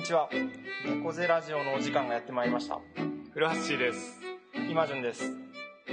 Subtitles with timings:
[0.00, 0.30] にちは。
[0.86, 2.80] 猫背ラジオのお時間がやってまいりました。
[3.34, 4.18] 古橋シーです。
[4.70, 5.36] 今順です。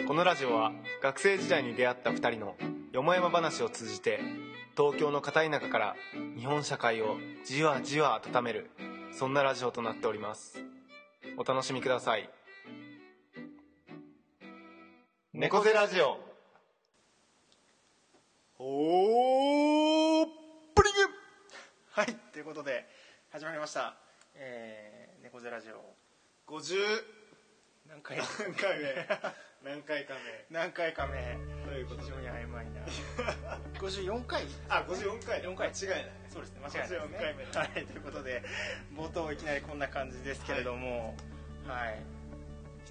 [0.07, 0.71] このラジオは
[1.03, 2.55] 学生時代に出会った2人の
[2.93, 4.21] よもやま話を通じて
[4.77, 5.95] 東京の片田舎から
[6.37, 8.71] 日本社会をじわじわ温める
[9.11, 10.63] そんなラジオとなっております。
[11.35, 12.29] お楽しみください。
[15.33, 16.17] 猫背ラジオ。
[18.59, 20.25] オー
[20.73, 21.09] プニング
[21.91, 22.85] はいということで
[23.37, 23.93] 始まりました。
[24.33, 25.93] えー、猫背ラジオ。
[26.51, 26.73] 50
[27.87, 28.17] 何回？
[28.17, 29.05] 何回目？
[29.63, 30.13] 何回か
[30.49, 31.37] 何回か目？
[31.63, 31.97] 目ということ？
[31.97, 32.81] で非常に曖昧な。
[33.77, 34.41] 54回？
[34.69, 35.41] あ54回。
[35.43, 35.69] 4回。
[35.69, 36.11] 違いない。
[36.33, 36.97] そうですね間違いないですね。
[36.97, 38.43] 54回目はいということで
[38.97, 41.13] 冒頭いきなりこんな感じですけれども
[41.67, 42.01] はい、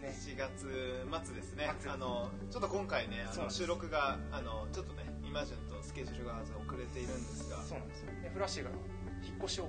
[0.01, 0.15] ね。
[0.15, 1.75] 7月末ですね。
[1.81, 3.63] 末あのちょっと今回ねあそうなんです。
[3.63, 7.57] の収録があのちょっとねイマジュンとスケジュールが遅れているんですが。
[7.65, 8.13] そうなんですよ。
[8.23, 8.71] でフラッシュが
[9.27, 9.69] 引っ越しを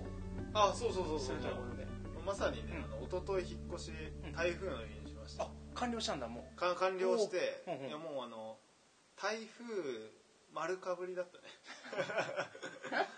[0.63, 1.36] あそうそうそうすそう。
[1.38, 1.88] るということで。
[2.25, 2.83] まさにね、うん。
[2.83, 4.31] あの一昨日引っ越しん。
[4.33, 6.59] 台風の日にしました、あ完了したんだもう。
[6.59, 7.88] か完了して、うんうん。
[7.88, 8.58] いやもうあの
[9.16, 10.11] 台風
[10.53, 11.44] 丸かぶりだったね。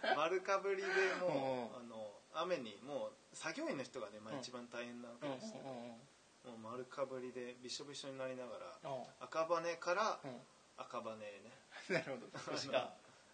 [0.15, 0.87] 丸かぶりで
[1.21, 4.39] もう、うんあの雨にもう作業員の人がね、まあ、うん。
[4.39, 6.01] 一番大変なわけうんうんですけど、うんうん
[6.39, 10.41] もう丸かぶりでびしょびしょになりながらあ赤羽からうん。
[10.77, 11.43] 赤羽ね。
[11.89, 12.27] なるほど。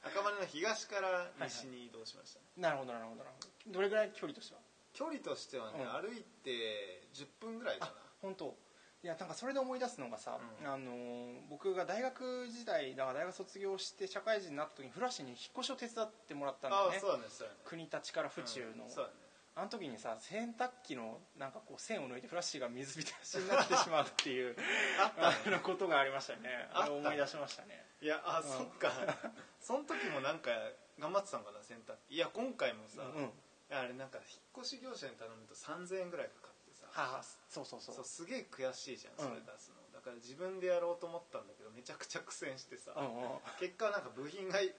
[0.01, 4.61] 赤羽の東から西に移動しましたね、なるほどなるほどなるほどどれぐらい距離としては？
[4.93, 6.09] 距離としてはね、うん。
[6.09, 8.55] 歩いて10分ぐらいかあな本当。
[9.03, 10.67] いやなんかそれで思い出すのがさ、うん。
[10.67, 16.95] あのー僕が大学時代だから大学卒業して社会人になった時にフラッシュに引っ越しを手伝ってもらったんだよね。
[16.95, 17.59] ああそうだねそうだね。
[17.65, 19.25] 国立から府中の、うんそうだね。
[19.57, 24.55] あの時にさ洗濯機のなんかこう線を抜いてフラッシュが水浸しになってしまうっていう
[24.99, 25.35] あったね。
[25.47, 26.49] あのことがありましたよね。
[26.73, 27.85] あれ思い出しましたね。
[28.01, 28.47] いやあ、うん。
[28.49, 28.91] そっか。
[29.61, 30.51] その時もなんか
[30.99, 32.15] 頑張ってたんかな洗濯機。
[32.15, 33.31] いや今回もさ、うんうん
[33.71, 36.85] あれなんか引っ越し業者に頼むと3000円ぐらいかかってさ。
[36.89, 37.95] はあそうそうそう。
[37.95, 39.29] そうすげえ悔しいじゃんうん。
[39.29, 43.39] それ出すの、だから自分でやろうと思ったんだけどめちゃくちゃ苦戦してさ、うんうん。
[43.59, 44.69] 結果なんか部品が1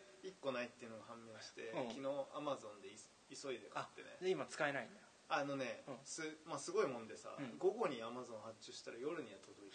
[0.41, 1.89] 個ないっていうのが判明して、うん。
[1.91, 2.07] 昨日
[2.37, 2.97] アマゾンでい
[3.35, 4.17] 急いで買あってね。
[4.23, 5.01] で今使えないんだ。
[5.01, 5.99] よあのね、うん。
[6.05, 7.59] すまあ、すごいもんでさ、うん。
[7.59, 9.71] 午後にアマゾン発注したら夜には届い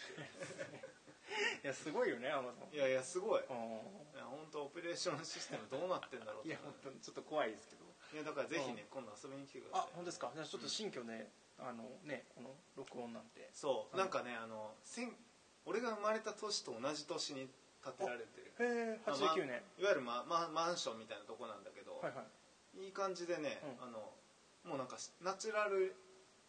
[1.62, 2.68] いやすごいよねアマゾン。
[2.70, 3.76] ていやいやすごい、いうん。
[4.16, 7.81] や本当オペレーションシステムどうなってんだろうといや本当にちょっと怖いですけど
[8.12, 9.88] いやだからぜひね、今度遊びに来てください。
[9.88, 10.30] あ本当ですか？
[10.34, 11.28] じゃあちょっと新居で、
[11.58, 13.48] あのねこの録音なんて。
[13.52, 13.98] そう、うん。
[13.98, 15.16] なんかねあの千
[15.64, 17.48] 俺が生まれた年と同じ年に
[17.82, 18.52] 建てられてる。
[18.60, 22.22] へえまあ89年、いわゆる、まま、マンションみたいなとこなんだけど、はいは
[22.76, 22.84] い。
[22.84, 23.88] い、い感じでね、うん。
[23.88, 24.12] あの
[24.64, 25.94] もうなんかナチュラル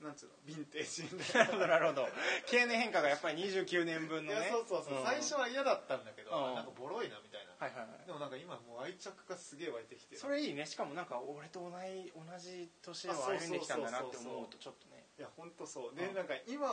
[0.02, 0.36] なんつうの？
[0.46, 2.08] ヴィンテージみたないるほどなるほど。
[2.46, 4.50] 経年変化がやっぱり29年分のね。
[4.52, 5.04] そうそうそう、ん。
[5.06, 6.56] 最初は嫌だったんだけど、うん。
[6.56, 7.33] なんかボロいなみたいな、
[7.64, 8.08] はいはいはい。
[8.08, 10.66] でもなんか今もう愛着がすげえ湧いてきてそれいいね。
[10.66, 15.08] しかもなんか俺と同じ同じ年を歩んできたんだなって思うとちょっとね。
[15.18, 15.96] いや本当そう。
[15.96, 16.16] で、うん。
[16.16, 16.68] なんか今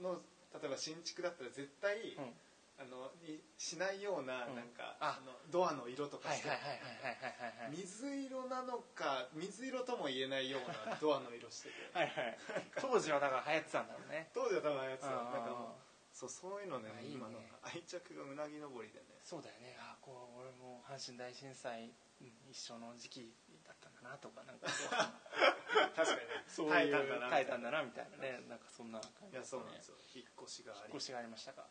[0.00, 0.20] の
[0.52, 2.34] 例えば新築だったら絶対、うん。
[2.76, 4.56] あのにしないような,、うん。
[4.56, 5.22] なんかあ。
[5.22, 12.38] あのドアの色とかしてはいはいはいはいはいはいはい水色なのか水色とも言えないようなドアの色しててはいはい
[12.80, 17.14] 当時はだから流行ってたんだろうね当時は多分ああいうやつだうんなんかもうそうそういうのねあいいね。
[17.18, 19.18] 今なんか愛着がうなぎ登りでね。
[19.26, 19.74] そうだよね。
[19.82, 21.90] あこう俺も阪神大震災、
[22.22, 23.34] うん一緒の時期
[23.66, 26.44] だったんだなとかなんか 確かにね。
[26.46, 28.40] そう耐えいうたんだな耐えたんだなみたいなね。
[28.48, 29.96] なんかそんな感じいやそうなんねですよ。
[30.14, 30.80] 引っ越しがあり。
[30.86, 31.62] 引っ越しがありましたか。
[31.62, 31.68] は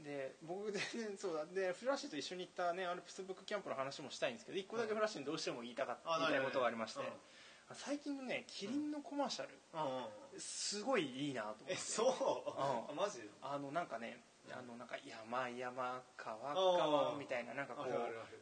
[0.00, 0.02] い。
[0.02, 0.80] で僕で、
[1.18, 1.44] そうだ。
[1.44, 7.76] でフラッシュと一緒に行ったねアルプスブックキャンプの話もしたいんですけど一個だけフラッシュにどうしても言いたかった、あ言いたいことがありまして、うん。
[7.76, 11.72] 最近のねキリンのコマーシャル、うんうんすごいいいなと思って。
[11.72, 12.06] えそう？
[12.06, 13.00] うん。
[13.00, 13.20] あマジ？
[13.42, 17.88] あのなんかねあのなんか山山川川みたいななんかこう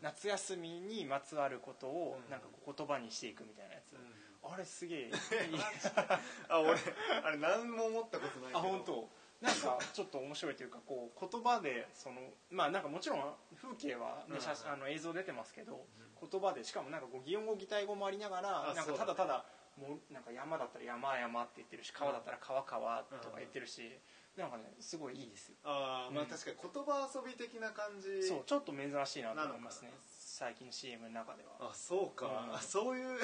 [0.02, 2.31] 夏休みにまつわることをうん。
[2.31, 3.97] なんか言葉にしていくみたいなやつ、
[4.42, 5.10] あれすげえいい。
[6.48, 6.78] あ俺
[7.25, 8.58] あれ何も思ったことないけど。
[8.58, 9.08] あ本当？
[9.42, 12.20] なんかちょっと面白いというかこう言葉でその
[12.50, 14.70] まあなんかもちろん風景は、ねうん。
[14.72, 15.84] あの映像出てますけど、
[16.31, 19.44] 言葉でしかもなんかこう擬音語擬態語もありながらなんかただただ
[19.76, 23.98] もうなんか山だったら山山って言ってるし川だったら川川とか言ってるし、
[24.36, 25.56] なんかねすごいいいですよ。
[25.64, 26.28] あーまあうん。
[26.28, 29.92] 確かに言葉遊び的な感じそうちょっと珍しいなと思いますね。
[30.08, 31.70] 最近の CM の中では。
[31.70, 32.54] あそうか、うん。
[32.56, 33.19] あそういう。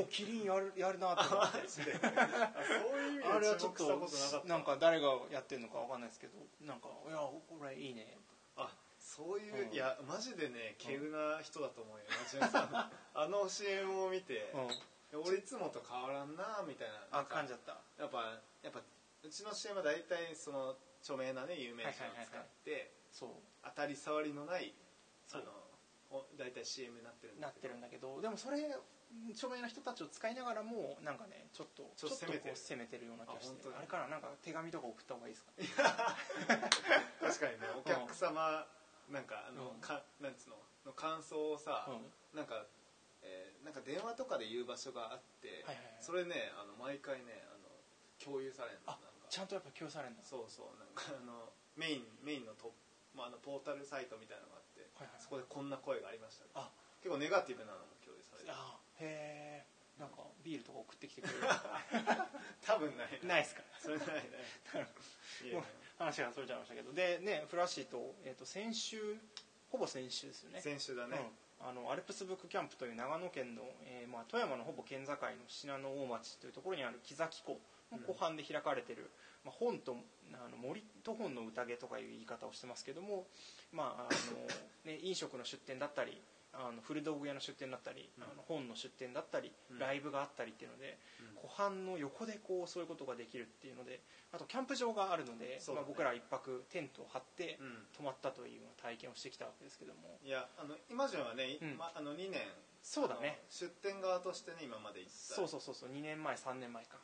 [0.00, 1.58] おキリンやるやるなと思って。
[1.58, 4.08] あそういう意味あれはちょっと
[4.46, 8.18] なんか誰がやってるのかわかんないですけどなんかいやこれいいね
[8.56, 9.74] あそういう、うん。
[9.74, 14.68] いやマジでね稀有な人だと思うよマジでさ あの CM を見て、うん
[15.12, 16.94] 俺いつもと変わらんなみたいな。
[17.12, 17.76] あなんか噛んじゃった。
[18.00, 21.92] やっぱやっぱうちの CM は大体その著名なね有名人を
[22.24, 23.30] 使ってそう。
[23.64, 24.72] 当たり障りのない
[25.32, 25.44] あの
[26.10, 28.58] お大体い CM になってるんなってるんだけどでもそれ
[29.32, 33.68] 著名な人たちを使いながらもなんかねちょっとちょっと攻めて攻めてるような気がして。
[33.76, 35.44] あれからなんか手紙とか送った方がいいです
[35.76, 36.16] か？
[37.20, 38.66] 確かにねお客様
[39.10, 39.80] なんかあの、うん。
[39.80, 40.56] かなんつうの
[40.86, 42.36] の感想をさ、うん。
[42.36, 42.64] なんか、
[43.22, 46.02] えーなんか電話とかで言う場所があって、はいはいはい。
[46.02, 47.70] それねあの毎回ねあの
[48.18, 48.92] 共有されるの。
[49.30, 50.78] ちゃんとやっぱ共有されるんだそうそう。
[50.78, 56.68] なんかあのメインメインのトップ、まあ、あのポータルサイトみたいなのがあって、はいはいそこでこんな声がありました、あ。
[57.00, 58.50] 結構ネガティブなのも共有される。
[58.50, 61.38] あへえんかビールとか送ってきてくれる。
[62.66, 63.38] 多分ないな。
[63.38, 63.62] いっすか？
[63.78, 64.18] それないない。
[65.46, 65.64] いやもう
[65.98, 66.92] 話がそれちゃいましたけど。
[66.92, 69.16] でねフラッシーと,、えー、と先週
[69.70, 70.60] ほぼ先週ですよね。
[70.60, 77.60] 先週だね、うん、あのアルプスブックキャンプという長野県の、えーまあ、富山のほぼ県境の信濃大町というところにある木崎湖
[77.92, 79.10] の湖畔で開かれてる、
[79.44, 79.96] まあ、本と
[80.34, 83.26] あの森と本の宴とかいう言い方をしてますけども、
[83.72, 86.20] まああのね、飲食の出店だったり
[86.52, 88.24] あの古道具屋の出店だったり、うん。
[88.24, 89.78] あの本の出店だったり、うん。
[89.78, 91.42] ライブがあったりっていうので、うん。
[91.42, 94.00] 湖畔の横でこうそういうことができるっていうので
[94.32, 95.74] あとキャンプ場があるので、ね。
[95.74, 97.86] まあ、僕らは一泊テントを張ってうん。
[97.96, 100.18] 泊まったというような体験をしてきたわけですけども。
[100.22, 102.40] いやあのイマジンはね、まあの2年。
[102.82, 103.44] そうだね。
[103.48, 105.34] 出店側としてね今まで行った。
[105.34, 106.98] そうそうそうそう2年前3年前か、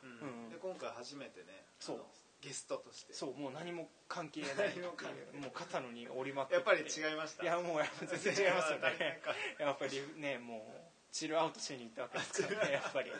[0.51, 1.95] で今回初めてねそう。
[1.95, 2.05] あの
[2.41, 3.13] ゲストとして。
[3.13, 4.73] そうもう何も関係ない。
[4.75, 5.41] 何も関係ない。
[5.43, 6.55] もう肩の荷が折りまくって。
[6.55, 7.43] やっぱり違いました。
[7.43, 9.21] いやもう全然違いますよね。
[9.23, 9.35] か。
[9.63, 10.79] やっぱりねもう
[11.11, 13.11] チルアウトしに行ったわけですからね やっぱり。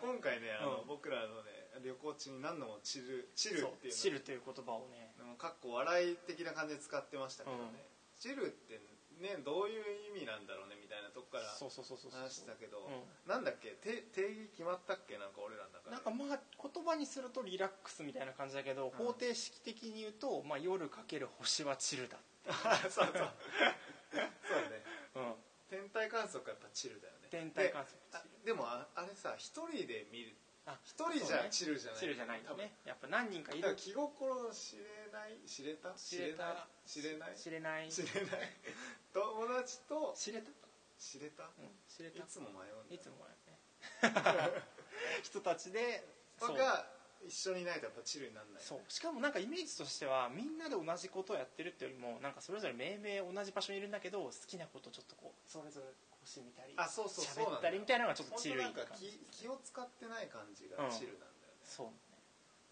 [0.00, 0.86] 今回ねあの、うん。
[0.86, 1.50] 僕らのね
[1.82, 3.98] 旅行中に何度もチルチルっていうの。
[3.98, 5.14] チルという言葉をね。
[5.18, 7.70] うんかっこ笑い的な感じで使ってましたけどね、うん。
[8.18, 8.78] チルって
[9.20, 12.20] ねどういう意味なんだろうねみたいなとこからそうそうそうそうそう。
[12.20, 13.28] 話したけど、うん。
[13.30, 13.70] なんだっけ？
[13.80, 15.18] て定義決まったっけ？
[15.18, 15.90] なんか俺らの中で。
[15.92, 22.18] なんかまあ言葉にするとリラックスみたいな感じだけど、方程式的に言うと、まあ、夜かける星はチルだ
[22.90, 23.12] そうそう。
[23.12, 23.26] そう
[24.16, 24.84] ね。
[25.16, 25.34] うん。
[25.68, 27.28] 天体観測はやっぱチルだよね。
[27.30, 27.96] 天体観測
[28.44, 30.34] でもああれさ一人で見る。
[30.66, 32.00] あ一人じゃチルじゃない。
[32.00, 32.62] チルじゃない多分。
[32.64, 33.62] よねやっぱ何人かいる。
[33.62, 34.82] だから気心知れ
[35.12, 35.38] ない？
[35.46, 35.92] 知れた？
[35.94, 36.66] 知れた。
[36.86, 37.36] 知れない？
[37.36, 37.88] 知れない。
[37.90, 38.50] 知れない
[39.40, 40.50] 友達と知れた？
[40.98, 41.44] 知れた？
[41.44, 43.56] うん知れいたつも迷うんだいつもはね。
[45.24, 46.04] 人たちで
[46.40, 46.86] が
[47.24, 48.80] 一緒にいないとやっぱチルにならないそう。
[48.92, 55.86] しかもなんかイメージとしてはみんなで同じことをやってるっていうよりもなんかそれぞれ命名同じ場所にいるんだけど好きなことちょっとこうそれぞれ
[56.20, 61.86] 星見たりあそうそうそう喋ったりみたいなのがちょっとチルい本当なんか感じ気気を使ってない感じがチルなんだよね、そう。
[61.88, 61.92] ね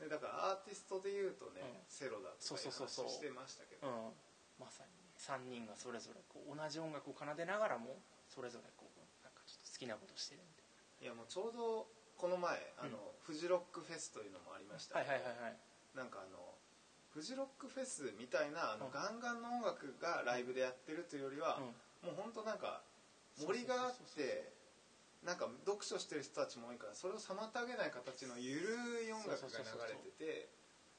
[0.01, 1.83] でだからアーティストで言うとね、うん。
[1.89, 3.07] セロだとかいうそうそうそうそう。
[3.07, 3.89] 話してましたけど。
[3.89, 4.15] うん。
[4.61, 4.93] まさに。
[4.93, 7.99] ね3人がそれぞれこう同じ音楽を奏でながらも
[8.31, 10.69] それぞれこうなんかちょっと好きなことしてるみたい
[11.03, 11.87] いやもうちょうど
[12.19, 14.99] この前あの、フジロックフェスというのもありました。
[14.99, 15.57] なはいはいはいはい。
[15.95, 16.59] なんかあの
[17.15, 18.93] フジロックフェスみたいなあの、うん。
[18.93, 21.63] ガンガンの音楽がライブでやってるというよりは、
[22.03, 22.83] もう本当なんか
[23.39, 24.51] 森があって
[25.23, 30.51] なんか読書してる人たちも多いからそれを妨げない形のゆるい音楽が流れてて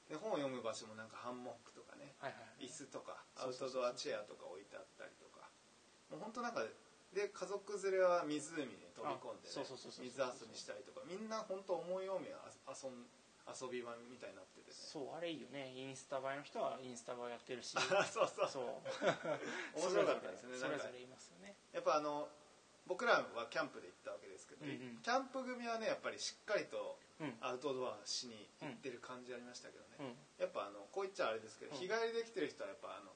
[0.09, 5.29] で本を読む場所もなんかハンモックとかねはいはい椅子とかアウトドアチェアとか置いてあったりとか。
[6.09, 6.65] もう本当なんか
[7.13, 11.01] で家族連れは湖に飛び込んで、ねあそうそうそうそう水遊びしたりとか。
[11.05, 13.05] みんな本当思い思い遊ん
[13.49, 14.77] 遊び場みたいになっててね。
[14.77, 15.73] そうあれいいよね。
[15.73, 17.73] インスタ映えの人はインスタ映えやってるし。
[17.77, 18.49] あ そうそう。
[18.49, 18.65] そう。
[19.73, 21.57] 面白かったですねそれぞれいますよね。
[21.73, 22.29] やっぱあの
[22.85, 25.01] 僕らはキャンプで行ったわけですけど、うんうん。
[25.01, 27.08] キャンプ組はねやっぱりしっかりとうん
[27.41, 30.15] アウトドアしに行ってる感じありましたけどね、うん。
[30.39, 31.77] やっぱあのこう言っちゃあれですけど、うん。
[31.77, 33.11] 日帰りできてる人はやっぱあの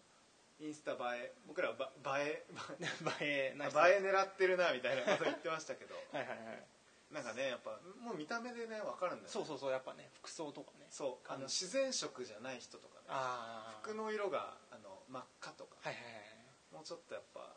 [0.59, 2.45] インスタ映え僕らはば映え
[3.53, 5.95] 映えな映え狙ってるなみたいなこと言ってましたけど。
[6.11, 6.67] はいはいはい。
[7.11, 9.29] なんかねやっぱもう見た目でね分かるんだよね。
[9.29, 10.87] そうそうそうやっぱね服装とかね。
[10.89, 13.05] そうあの自然色じゃない人とかね。
[13.07, 15.77] ああ服の色があの真っ赤とか。
[15.81, 16.23] はいはいはい。
[16.71, 17.55] もうちょっとやっぱ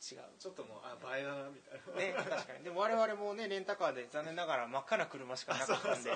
[0.00, 0.24] 違う。
[0.38, 2.00] ちょっともうあ映えだなみたいな。
[2.00, 2.64] ね確かに。
[2.64, 6.10] でも我々もねレンタカーで残念ながら真っ赤な車しかなかったんで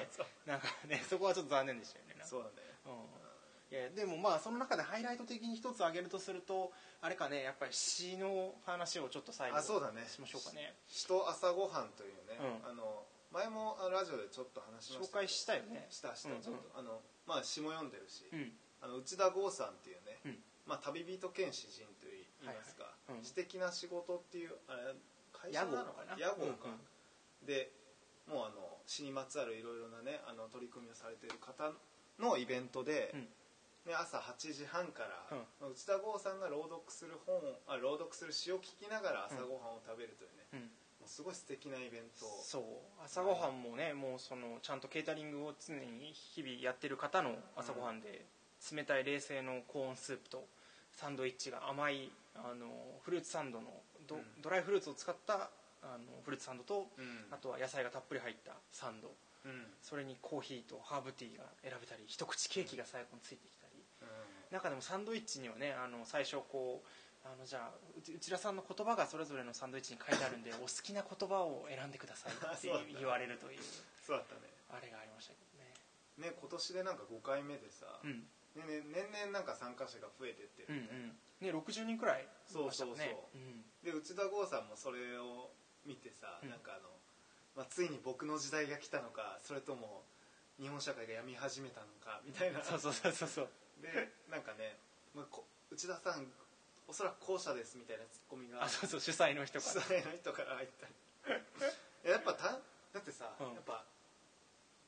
[0.46, 2.16] なんかねそこはちょっと残念でしたよね。
[2.24, 2.64] そうだね。
[2.88, 3.76] うん。
[3.76, 6.72] いやでもまあその中でハイライト的に一つ挙げるとすると
[7.02, 10.06] あれかねやっぱり詩の話をちょっと最後あそうだね。
[10.08, 10.74] しましょうかね。
[10.88, 12.70] 人朝ごはんというね、うん。
[12.70, 15.86] あの前もあのラジオでちょっと話しました紹介したよね。
[15.90, 16.42] したしたうんうん。
[16.42, 18.52] ちょっと、あのまあ詩も読んでるし、うん。
[18.80, 20.38] あの内田剛さんっていうね、うん。
[20.66, 23.24] まあ、旅人兼詩人といいますか、はいはいうん。
[23.24, 24.94] 詩的な仕事っていうあれ
[25.32, 26.16] 会社なのかな？
[26.18, 26.44] 屋号か。
[26.44, 26.68] な屋号か、
[27.46, 27.70] で
[28.28, 31.72] もうあの詩にまつわるいろいろなねあの取り組みをされている方
[32.18, 33.28] のイベントで、うん。
[33.84, 40.60] ね、朝8時半から、内田剛さんが朗読する本をあ朗読する詩を聞きながら朝ごはんを食べるというね、うん。
[40.60, 40.66] も
[41.04, 42.40] うすごい素敵なイベントを。
[42.42, 42.62] そう。
[43.04, 48.24] 朝ごはんもねもうそのちゃんとケータリングを常に日々やってる方の朝ごはんで、
[48.72, 50.46] 冷たい冷製のコーンスープと
[50.92, 54.22] サンドイッチが甘いあのフルーツサンドのド,、うん。
[54.42, 55.50] ドライフルーツを使った
[55.82, 57.26] あのフルーツサンドとうん。
[57.30, 59.14] あとは野菜がたっぷり入ったサンド。
[59.44, 59.50] うん。
[59.50, 63.74] うんそれにコーヒーとハーブティーが選べたり一口ケーキが最後についてきたり。
[64.50, 66.86] 中でもサンドイッチにはねあの最初こう
[67.26, 73.60] あのじゃあうち内田さんの言葉がそれぞれのサンドイッチに書いてあるんで お好きな言葉を選んでくださいって 言われるという
[74.06, 74.52] そうだったね。
[74.70, 76.30] あれがありましたけどね。
[76.30, 78.28] ね今年でなんか5回目でさ、うん。
[78.54, 83.04] ねね、年々なんか参加者が増えてってうんうんね60人くらいいましたもんね。
[83.04, 85.52] そうそうそうで内田剛さんもそれを
[85.84, 86.50] 見てさ、うん。
[86.50, 86.88] なんかあの、
[87.54, 90.02] まあ、ついに僕の時代が来たのかそれとも
[90.58, 92.62] 日本社会が病み始めたのかみたいな。
[92.64, 93.28] そうそうそうそう。
[93.28, 93.48] そう
[93.82, 94.78] でなんかね、
[95.14, 96.26] まあ、こ内田さん
[96.88, 99.80] おそらく後者ですみたいなツッコミがあそうそう主催の人から。
[99.80, 100.92] 主催の人から入ったり。
[102.04, 102.60] いややっぱた
[102.92, 103.54] だってさ、うん。
[103.54, 103.84] やっぱ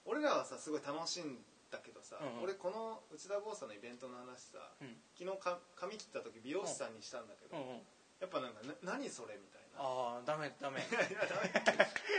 [0.04, 1.38] 俺らはさすごい楽しん
[1.70, 2.42] だけどさ、うんうん。
[2.44, 4.96] 俺この内田剛さんのイベントの話さ、うん。
[5.18, 7.86] 昨日か髪切った時美容師さんにしたんだけど、うんうん。
[8.20, 9.82] やっぱなんかな何それみたいな。
[9.82, 10.80] ああダメ ダメ。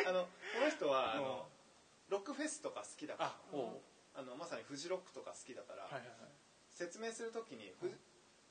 [0.06, 0.30] あのこ
[0.62, 1.50] の人はあの
[2.10, 3.36] ロックフェスとか好きだから
[4.16, 6.32] あのまさにフジロックとか好きだから、はいはいはい。
[6.70, 8.00] 説明するときにふ、うん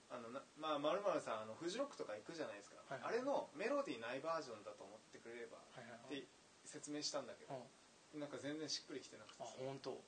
[0.08, 3.14] あのなまあ、さんあのフジロックとか行くじゃないですか、はいはい。
[3.14, 6.22] あれのメロディーないバージョンだと思ってくれればはいはいはい。
[6.22, 6.28] って
[6.64, 7.66] 説明したんだけど、
[8.14, 10.02] なんか全然しっくりきてなくてあ本当。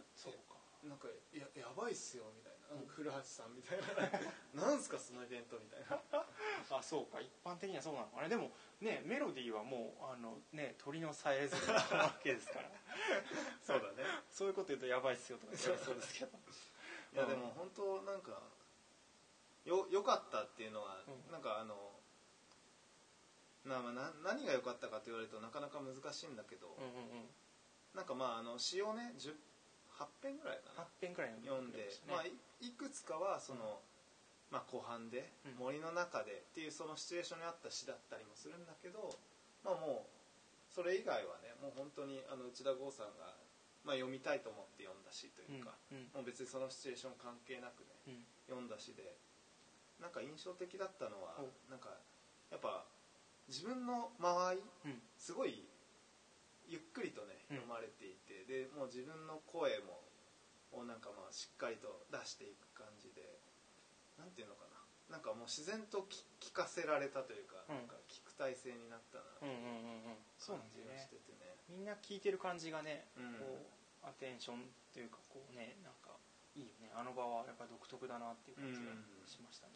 [0.00, 0.60] いやだそうか。
[0.82, 2.88] なんかややばいっすよみたいな、うん。
[2.88, 3.78] 古橋さんみたい
[4.56, 4.56] な。
[4.56, 6.00] なんすかそのイベントみたいな。
[6.70, 7.20] あそうか。
[7.20, 8.08] 一般的にはそうなの。
[8.08, 12.70] かねでもねメロディーはもうあのね鳥のさえずりなわけですから。
[13.62, 14.04] そうだね。
[14.30, 16.38] そういうこと言うとやばいっすよとか言われそうですけど。
[17.12, 18.40] いやでも本当なんか
[19.64, 21.30] よよかったっていうのは、うん。
[21.30, 22.00] なんかあの
[23.64, 27.34] なまあな何が良かったかと言われるとなかなか難しいんだけど、うんうんうん。
[27.92, 29.34] なんかまああの詩をね10
[30.00, 30.88] 8編ぐらいかな。
[30.88, 32.32] 8編くらい読んで、まあ、い
[32.64, 33.84] いくつかはその、
[34.50, 35.60] まあ、湖畔でうん。
[35.60, 39.12] 森の中でっていうそのシチュエーションに合った詩だったりもするんだけど、
[39.62, 43.36] まあ、もうそれ以外はねもう本当にあの内田剛さんが、
[43.84, 46.04] まあ、読みたいと思って読んだ詩というか、うんうん。
[46.14, 48.24] もう別にそのシチュエーション関係なくねうん。
[48.48, 49.20] 読んだ詩で
[50.00, 51.52] なんか印象的だったのはお。
[51.68, 51.92] なんか
[52.48, 52.88] やっぱ
[53.52, 55.02] 自分の間合いうん。
[55.20, 55.68] すごい
[56.70, 57.56] ゆっくりとねうん。
[57.58, 60.00] 読まれていて、でもう自分の声も
[60.72, 63.26] をなんかまあしっかりと出していく感じで
[64.16, 64.70] なんていうのかな。
[65.10, 67.76] なんかもう自然と聞聞かせられたというか,、うん。
[67.76, 71.58] なんか聞く体制になったなうんうんう感じがしててね。
[71.68, 73.34] みんな聞いてる感じがね、うん。
[73.34, 73.58] こ
[74.04, 76.14] うアテンションというかこうねなんか
[76.54, 76.92] いいよね。
[76.94, 78.80] あの場はやっぱり独特だなっていう感じ
[79.20, 79.74] がしましたね。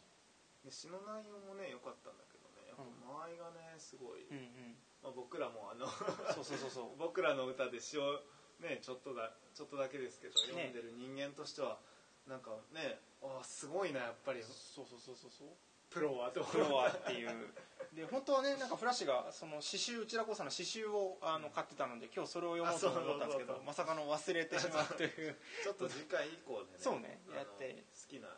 [0.64, 2.68] で詩の内容もね良かったんだけどね。
[2.68, 5.86] やっぱ間合いがねすごい、うんうんまあ、僕らもあの
[6.32, 6.96] そうそうそうそう。
[6.98, 8.22] 僕らの歌で詩を
[8.58, 11.78] ねちょっとだちょっとだけですけど読んでる人間としては
[12.26, 14.42] なんかねああすごいなやっぱり。
[14.42, 15.48] そうそうそうそうそう。
[15.90, 16.42] プロはと。
[16.44, 17.52] プロはっていう。
[17.92, 23.56] で本当はねなんかフラッシュがその詩集内田子さんの詩集をあの買ってたので今日それを読もうと思ったんですけあそうそうそうそう。
[23.58, 25.36] どまさかの忘れてしまうという。
[25.62, 27.84] ちょっと次回以降でねそうねやって。
[27.92, 28.28] 好きな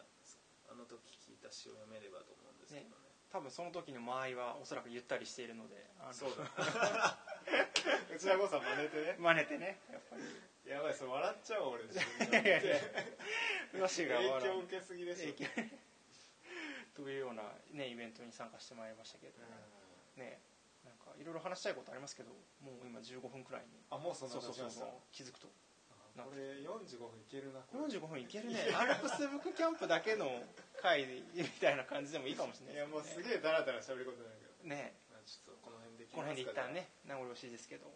[0.68, 7.18] あの時聞いた詩を読めればと思うんですけどね多分その時の間合いはおそらくゆったりしているのであのそうだ。
[8.14, 9.16] 内田子さん真似てね。
[9.18, 10.22] 真似てねやっぱり。
[10.70, 12.60] やばいそれ笑っちゃう俺自分で。
[13.76, 15.34] 影笑う響受けすぎでしょ。
[16.96, 17.42] というような、
[17.72, 19.38] ね、イベントに参加してまいりましたけど
[20.16, 20.40] ね
[20.82, 22.30] なんかいろいろ話したいことありますけど
[22.64, 23.84] もう今15分くらいに。
[23.90, 25.46] あもうそんなそうそうそう気づくと。
[25.46, 25.65] あ
[26.24, 27.84] これ45分いけるなこれ。
[27.84, 28.72] 45分いけるね。
[28.72, 30.30] アルプスブックキャンプだけの
[30.80, 31.04] 回
[31.34, 34.68] みたいな感じでもいいかもしれないいやもうすえげえダラダラ喋ることないけど。
[34.68, 34.94] ね。
[35.10, 37.92] まあちょっとこの辺でこの辺で一旦ね名残惜しいですけど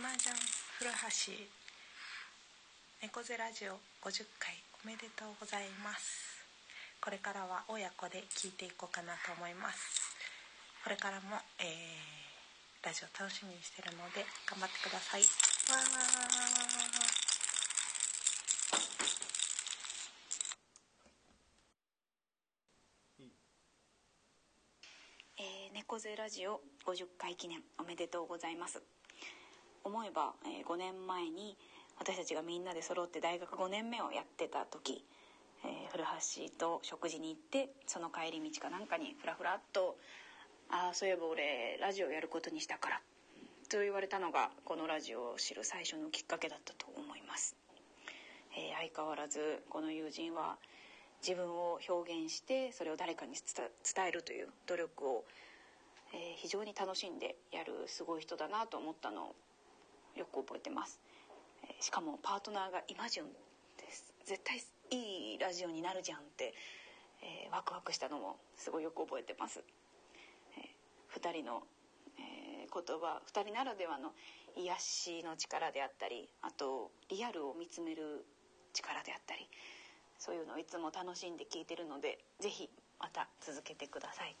[0.00, 0.32] 麻雀
[0.78, 1.32] 古橋
[3.02, 6.40] 猫背ラジオ50回おめでとうございます。
[7.04, 10.16] これからは親子で聞いていこうかなと思います。
[10.82, 11.66] これからも、えー
[12.82, 15.20] ラジオ楽しみにしてるので頑張ってください。
[15.20, 15.26] わ
[25.36, 28.82] えー猫背ラジオ50回記念おめでとうございます
[29.84, 31.56] 思えば、え5年前に
[31.98, 35.04] 私たちがみんなで揃って大学5年目をやってた時、
[35.64, 39.98] えー古橋と食事に行ってその帰り道かなんかにふらふらっと
[40.70, 43.00] 「ああそういえば俺ラジオやることにしたから」
[43.68, 47.56] と言われたのがこのラジオを知る最初のきっかけだったと思います、
[48.56, 50.56] えー相変わらずこの友人は
[51.26, 55.24] 自分を表現してそれを誰かに伝伝えるという努力を、
[56.12, 59.34] えー非常に楽しんでやるすごい人だなと思ったのを
[60.16, 61.00] よく覚えてます、
[61.64, 63.26] えしかもパートナーがイマジュン
[63.78, 64.12] です。
[64.24, 64.58] 絶対
[64.90, 66.54] いいラジオになるじゃんって、
[67.22, 69.62] えーワクワクしたのもすごいよく覚えてます、
[70.56, 70.74] え
[71.18, 71.62] 2人の、
[72.18, 74.12] えー言葉2人ならではの
[74.56, 78.24] 癒しの力であったりあとリアルを見つめる
[78.72, 79.48] 力であったり
[80.18, 82.68] そういうのをいつも楽しんで聞いてるのでぜひ
[83.00, 84.36] また続けてください。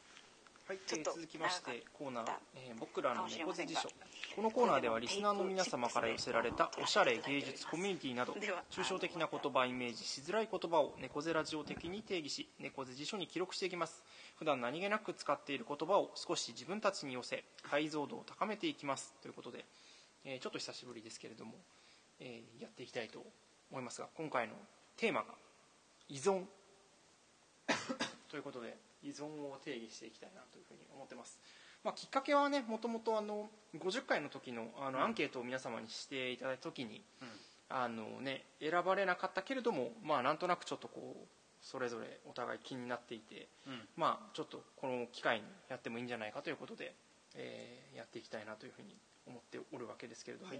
[0.70, 3.88] はい、えー続きましてコーナーえー僕らの猫背辞書。
[4.36, 8.34] このコーナーではリスナーの皆様から寄せられた おしゃれ芸術コミュニティなど
[8.70, 14.04] 抽象的な言葉イメージしづらい言葉を猫背ラジオ的に定義し猫背辞書に記録していきます。
[14.36, 19.12] 普段何気なく使っている言葉を少し自分たちに寄せ解像度を高めていきます。
[19.22, 19.64] ということで、
[20.22, 21.58] えーちょっと久しぶりですけれども、
[22.20, 23.26] えーやっていきたいと
[23.72, 24.54] 思いますが今回の
[24.96, 25.34] テーマが
[26.08, 26.46] 依存。
[28.30, 31.38] ということで依存を定義していきたいなというふうに思ってます、
[31.84, 37.02] まあ、きっかけはねもともとあの50回の時のあのアンケートを皆様にしていただいた時に、
[37.68, 41.26] あのね、選ばれなかったけれども、まあ、なんとなくちょっとこう
[41.62, 43.46] それぞれお互い気になっていて、
[43.96, 46.94] まあ、ちょっとこの機会にやってもいいんじゃないかということで、
[47.36, 50.58] えーやっていきたいなというふうに思っておるわけですけれども、はい。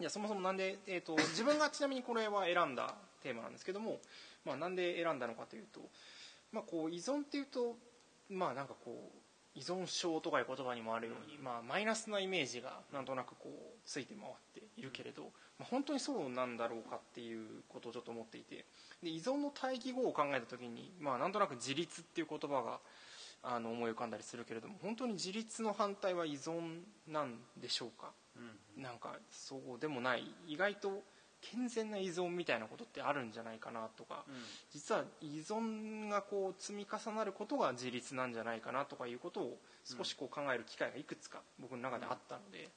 [0.00, 3.98] いやそもそもなんで、えー、と自分がちなみにこれは選んだテーマなんですけども、
[4.44, 5.80] まあ、なんで選んだのかというと、
[6.54, 7.76] まあ、こう依存っていうと
[8.30, 9.18] まあなんかこう
[9.58, 15.22] 依存症とかいう言葉にもあるように、まあ、マイナスなイメージがなんとなくこうついて回っているけれど、
[15.58, 18.64] まあ、本当にそうなんだろうかっていうことをちょっと思っていて。
[19.02, 22.80] で依存の対義語を考えた時に、まあ、なんとなく自立っていう言葉が
[23.42, 28.12] あの思い浮かんだりするけれども本当に自立の反対は依存なんでしょうか？
[28.76, 30.24] なんかそうでもない。
[30.48, 31.02] 意外と
[31.52, 34.24] 健全な依存みたいなことってあるんじゃないかなとか、
[34.72, 42.70] 実は依存がこう積み重なることが自立なんじゃないかなとかいうことを少しこう考える機会がいくつか僕の中であったので、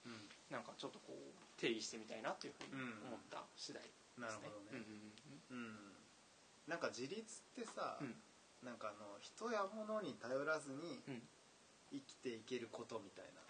[0.52, 4.28] なんかちょっとこう定義してみたいなというふうに思った次第ですね。
[4.28, 4.82] なん
[5.52, 5.76] うんうん
[6.68, 8.14] なんか自立ってさ、うん。
[8.64, 11.22] なんかあの人や物に頼らずにうんうん
[11.92, 13.42] 生きていけることみたいな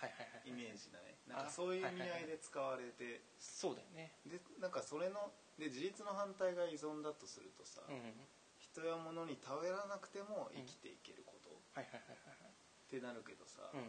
[0.45, 1.17] イメージだね。
[1.28, 3.21] なんあかそういう意味合いで使われて。
[3.39, 4.12] そうだよね。
[4.26, 8.28] でなんかそれので自立の反対が依存だとするとさ、うんうん
[8.60, 12.54] 人や物に頼らなくても生きていけることっはいはいはいはい。
[12.89, 13.86] てなるけどさ、はい。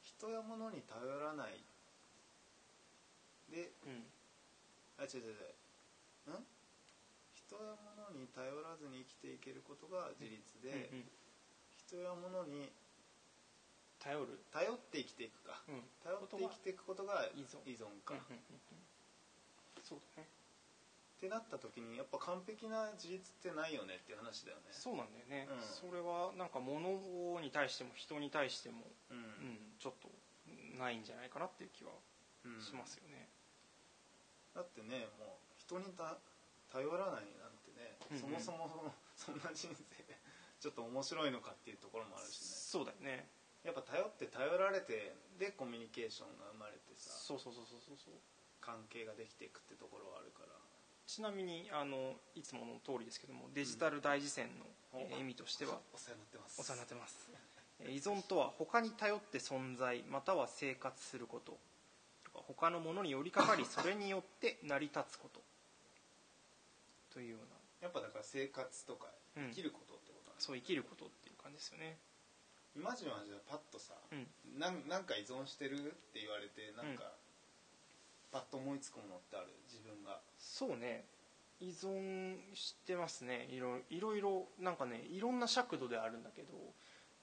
[0.00, 1.64] 人や物に頼らない。
[3.50, 3.90] でうん。
[3.90, 4.04] うん
[4.96, 5.54] あ違う違う違う。
[6.28, 6.46] うん？
[7.34, 11.10] 人や物に頼らずに生きていけることが自立で、うんうん。
[11.76, 12.72] 人や物に
[14.04, 14.38] 頼る。
[14.52, 15.62] 頼って生きていくか。
[15.66, 15.88] うん。
[16.04, 17.64] 頼って生きていくことが依存。
[17.64, 18.60] 依存か、うんうんうん。
[18.60, 18.84] うん
[19.82, 20.28] そうだね。
[21.18, 24.72] ってなった時にやっぱ完璧な自立ってないよねっていう話だよね。
[24.72, 25.60] そうなんだよね、うん。
[25.60, 30.08] それはなんか物に対しても人に対しても、ううんん、ちょっと
[30.76, 31.92] ないんじゃないかなっていう気は
[32.44, 32.60] うん。
[32.60, 33.28] しますよね、
[34.54, 36.18] だってねもう人にた
[36.72, 38.20] 頼らないなんてね、うんうん。
[38.20, 40.04] そもそもそんな人生
[40.60, 42.48] ちょっと面白いのかっていうところもあるしね。
[42.48, 43.28] そうだよね
[43.64, 47.96] やっぱ頼って頼られてでコミュニケーションが生まれてさそうそうそうそうそう。
[47.96, 48.14] そう
[48.60, 50.52] 関係ができていくってところはあるから。
[51.06, 55.00] ちなみにあのいつもの通りですけどもデジタル大辞典の、うん。
[55.00, 56.60] えー意味としてはお世話になってます。
[56.60, 57.28] お世話になってます。
[57.80, 61.58] えー依存とは他に頼って存在または生活すること。
[62.24, 65.42] とか他のものに寄りかかり それによって成り立つこと。
[67.12, 67.56] というような。
[67.82, 69.48] やっぱだから生活とかうん。
[69.50, 71.98] 生きることってことなんですそう生きることっていう感じですよね。
[72.13, 72.13] イ
[72.74, 74.26] マジンはじゃあパッとさ、うん。
[74.58, 75.80] なんなんか依存してるっ
[76.12, 77.12] て言われてなんか、
[78.32, 79.46] パッと思いつくものってある？
[79.70, 80.20] 自分が。
[80.38, 81.04] そうね。
[81.60, 83.46] 依存してますね。
[83.50, 86.48] いろいろいろなんかねいろんな尺度であるんだけど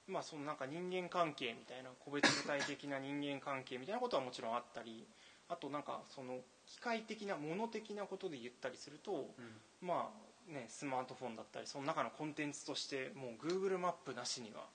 [0.08, 5.06] まあそのなんか人間関係みたいな個別具体的な 人間関係みたいなことはもちろんあったり
[5.50, 9.36] あとなんかその機械的な物的なことで言ったりすると、
[9.82, 14.68] まあね、スマートフォンだったりその中のコンテンツとしてもう Google マップなしには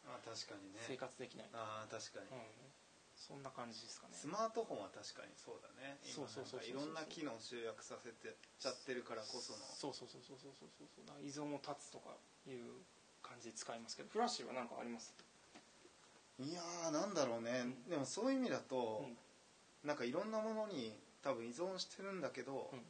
[0.89, 1.47] 生活できない。
[1.53, 2.73] あ確かに、ね、うん、
[3.13, 4.17] そんな感じですかね。
[4.17, 6.01] スマートフォンは確かにそうだね。
[6.01, 9.61] そうそうそういろんな機能集約させてちゃってるからこその。
[9.77, 11.21] そうそうそうそうそうそうそう。
[11.21, 12.17] 依存も立つとか
[12.49, 12.81] いう
[13.21, 15.13] 感じで使いますけどフラッシュは何かあります？
[16.41, 19.13] いやーなんだろうね、うん、でもそういう意味だと、う
[19.85, 22.81] ん、なんかいろんなものに多分依存してるんだけど、うん。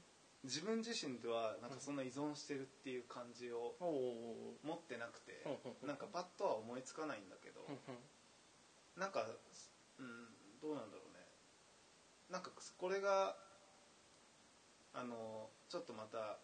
[0.47, 3.75] 自分自身ではなんかそんな依存してるっていう感じを
[4.63, 5.43] 持ってなくて、
[5.85, 7.67] なんかパッとは思いつかないんだけど、
[8.97, 9.27] なんか、
[9.99, 10.31] うん、
[10.63, 11.19] どうなんだろうね。
[12.31, 13.35] なんかこれが
[14.95, 16.39] あのちょっとまた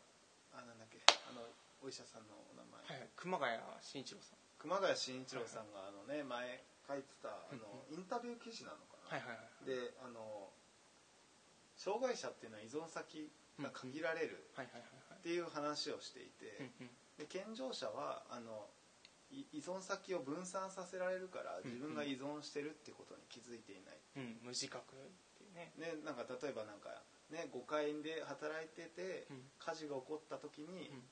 [0.52, 0.98] あなんだっけ
[1.30, 1.40] あの
[1.82, 4.38] お医者さんのお名前、はい、熊谷慎一郎さん。
[4.58, 9.66] 熊谷慎一郎さんがあのね前書いてたあのインタビュー記事なのかな、はいはいはい。
[9.66, 10.50] であの
[11.76, 14.44] 障害者っていうのは依存先が限られる
[15.18, 16.70] っていう話をしていて、
[17.18, 18.66] で健常者はあの
[19.32, 25.72] い依存先を分散させられるから自分が依存してるってことに気づいていない、うん無自覚っていうね。
[25.76, 26.92] ね、なんか例えばなんか、
[27.32, 29.48] ね、5階で働いててうん。
[29.58, 31.02] 火事が起こった時にうん。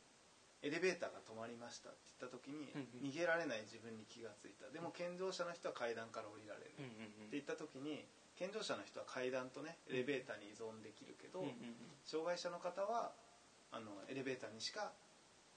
[0.62, 2.68] エレベーターが止まりましたって言った時に
[3.00, 4.68] 逃げられない自分に気がついた。
[4.68, 6.76] でも健常者の人は階段から降りられる。
[6.76, 8.04] って言った時に
[8.40, 11.92] 健常者の人は階段とねエレベーターに依存できるけど、うんうんうん。
[12.08, 13.12] 障害者の方は
[13.68, 14.96] あのエレベーターにしか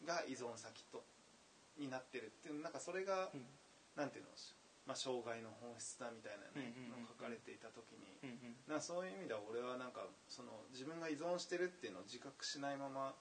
[0.03, 0.99] が依存先と
[1.79, 3.47] になってるっていうなんかそれが、うん。
[3.95, 4.33] なんていうの、
[4.83, 13.13] まあ、障害の本質だみたいなね、う書かれていた時に、うんうんなそういう意味では俺はなんかその自分が依存してるっていうのを自覚しないまま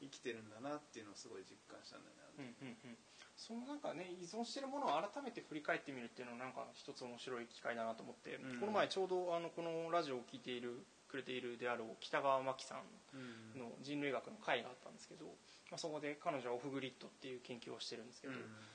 [0.00, 2.96] 生きてるんだなっていうのをすごい実感したんだよね、うんうんうん
[3.36, 8.60] そのなんかね依存してるものを改めて振り返ってみるっていうのはなんか一つ面白い機会だなと思って、うん。
[8.60, 12.78] この前ちょうどあのこのラジオを聞いているくれているであろう北川真紀さん
[13.14, 13.60] うん。
[13.60, 15.26] の人類学の会があったんですけど、
[15.70, 18.34] まあ、そこで彼女はオフグリッドっていう研究をしてるんですけど、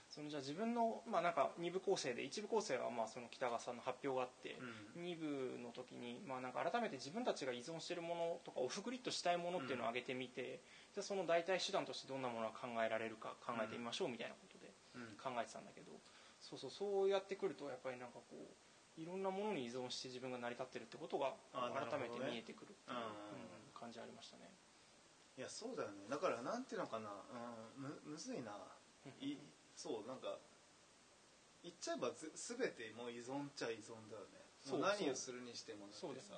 [0.10, 4.58] そのじゃあ自分の、まあ、なんか2部構成で1部構成はまあその北川さんの発表があって、
[4.96, 5.04] うん。
[5.04, 10.62] 2部の時に、まあ、なんか改めて自分たちが依存しているものとかオフグリッドしたいものっていうのを挙げてみて、
[10.94, 14.51] じゃあその代替手段としてどんなものが考えられるか考えてみましょうみたいなこと
[15.22, 15.94] 考えてたんだけど。
[16.42, 24.50] そうそうそうやってくるとやっぱりなんかこういろんなものに依存して自分が成り立ってるってことが改めて見えてくるっていう、感じありましたね。
[25.38, 26.10] いやそうだよね。
[26.10, 28.52] だからなんていうのかな、うん、むむずいな、
[29.22, 29.38] い
[29.78, 30.38] そうなんか
[31.64, 34.42] 言っちゃえばず全てもう依存っちゃ依存だよね。
[34.62, 36.36] そう何をするにしてもだってさ、そうですね。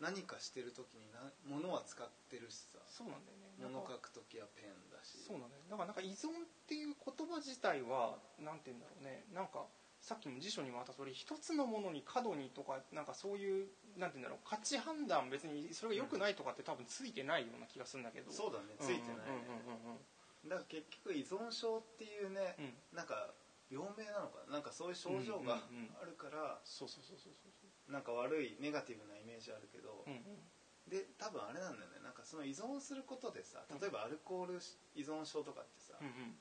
[0.00, 2.82] 何かしてる時にな物は使ってるしさ。
[2.90, 3.54] そうなんだよね。
[3.62, 5.22] 物か書く時はペンだし。
[5.22, 9.28] そうなんだよだからなんか依存っていう言葉自体はなんて言うんだろうね。
[9.34, 9.68] なんか
[10.00, 13.68] さっきも辞書にもあった通り一つのものに過度にとかなんかそういう
[14.00, 18.32] なんて言うんだろう価値判断別にそれが良くないとかって多分ついてないような気がするんだけど。
[18.32, 19.44] そうだねついてないね。
[19.68, 20.00] うんうん
[20.42, 23.30] だから結局依存症っていうね、うんなんか
[23.70, 24.54] 病名なのかな。
[24.54, 25.62] なんかそういう症状が
[26.02, 30.42] あるから、そうそうそうそうそうなんか悪いネガティブなイメージあるけど、うんうん。
[30.90, 32.02] で多分あれなんだよね。
[32.02, 34.58] なんかその依存することでさ例えばアルコール
[34.98, 36.34] 依存症とかってさ、うんうん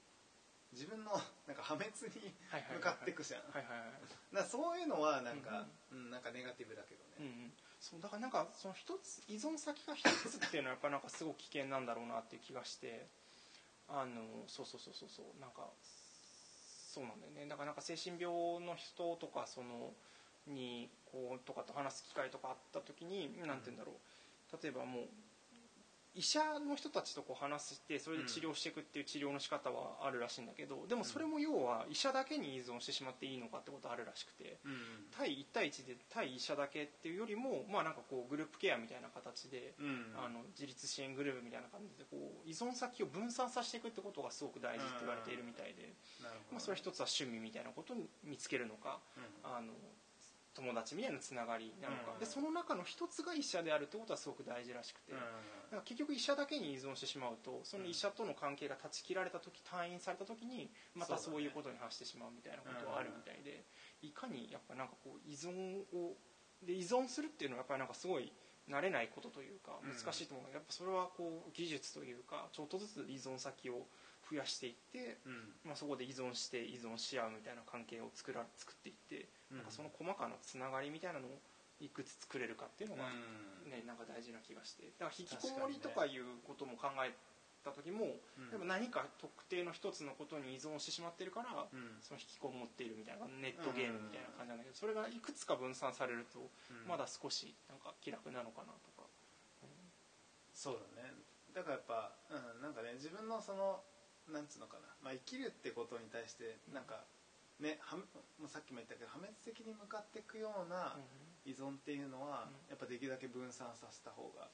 [0.72, 1.12] 自分の
[1.48, 2.34] なんか破滅に
[2.74, 3.44] 向かっていくじゃん、
[4.48, 7.54] そういうのはなんか、うんなんかネガティブだけどうんうね、ん。
[7.80, 13.08] そうだからなんかその一つ依存先が一つっていうのはやっぱなんかすごく危険なんだろうなっていう気がして
[13.90, 15.68] あのそうそうそうそうそうなんか
[16.94, 17.48] そうなんだよね。
[17.48, 18.32] だからなんか精神病
[18.64, 19.92] の人とかその
[20.48, 23.96] にこうとかと話す機会とかあった時になんて言うんだろう。
[24.62, 25.08] 例えばもう
[26.13, 35.08] 医者の人たちとこう話してそれで治療していくっていう治療の仕方はあるらしいんだけどでもそれも要は医者だけに依存してしまっていいのかってことあるらしくてうん。
[35.15, 40.12] 対1対1で対医者だけっていうよりもまあなんかこうグループケアみたいな形で、うん。
[40.17, 45.93] あの自立支援グループみたいな感じでこう依存先を分散させていくってことがすごく大事って言われているみたいで、
[46.52, 49.24] まあ、それは一つは趣味みたいなことに見つけるのかうん。
[49.47, 49.71] あの
[50.54, 52.20] 友達みたいなつながりなのか、うん。
[52.20, 55.14] でその中の一つが医者であるってことはすごく大事らしくて。
[55.14, 55.26] だか
[55.78, 63.64] ら結局医者だけに依存してしまうとその医者との関係が断ち切られた時退院された時にまたそういうことに発してしまうみたいなことはあるみたいで
[64.02, 66.18] いかにやっぱなんかこう依存を
[66.62, 68.32] で依存するっていうのはやっぱりなんかすごい
[68.70, 69.90] 慣れないことというかうん。
[69.96, 70.46] 難しいと思う。
[70.46, 73.88] のがやっぱそれはこう技術というかちょっとずつ依存先を
[74.32, 75.52] 増やしていって、うん。
[75.67, 79.58] まあ、そこで依存して依存し合うみたいな関係を作ら作っていってうん。
[79.58, 81.36] なんかその細かなつながりみたいなのを
[81.84, 83.70] いくつ作れるかっていうのが、うん。
[83.70, 84.88] ね、なんか大事な気がして。
[84.98, 87.12] だから引きこもりとかいうことも考え
[87.65, 88.50] た時も、うん。
[88.50, 92.00] でも何か特定の一つのことに依存してしまってるから、うん。
[92.00, 96.88] その引きこもっているみたいなネットゲームみたいな感じなんだけど、それがいくつか分散されると、うん。
[96.88, 99.10] まだ少しなんか気楽なのかなとか、
[100.54, 101.10] そうだね。
[101.54, 103.82] だからやっぱ、うん、なんかね自分のその
[104.30, 107.06] なんつうのかな、まあ、生きるってことに対してなんか
[107.60, 108.06] ねはも
[108.46, 110.98] うさっきも言ったけど破滅的に向かっていくような
[111.46, 112.70] 依存っていうのは、うん。
[112.70, 114.50] やっぱできるだけ分散させた方が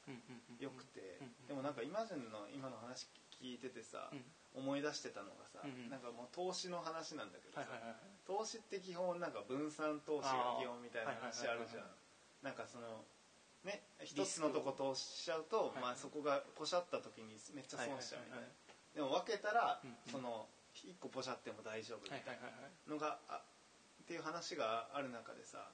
[0.59, 4.23] よくて、うんでもなんかイマジンの今の話聞いててさ、うん。
[4.55, 7.67] 思い出してたのがさ、なんかもう投資の話なんだけどさ、
[8.25, 11.83] 投資って基本なんか分散投資が基本みたいな話あるじゃん。
[11.83, 11.93] あ
[12.41, 13.05] なんかその
[13.63, 18.66] ね一つのとこ投資しちゃうと、はいまあ、そこがポシャった時にめっちゃ損しちゃうみたいな、はい
[18.97, 19.95] でも分けたら、うんうん。
[20.09, 22.73] その一個ポシャっても大丈夫みたいはいはいはいはい。
[22.89, 25.69] なのがあっていう話がある中でさ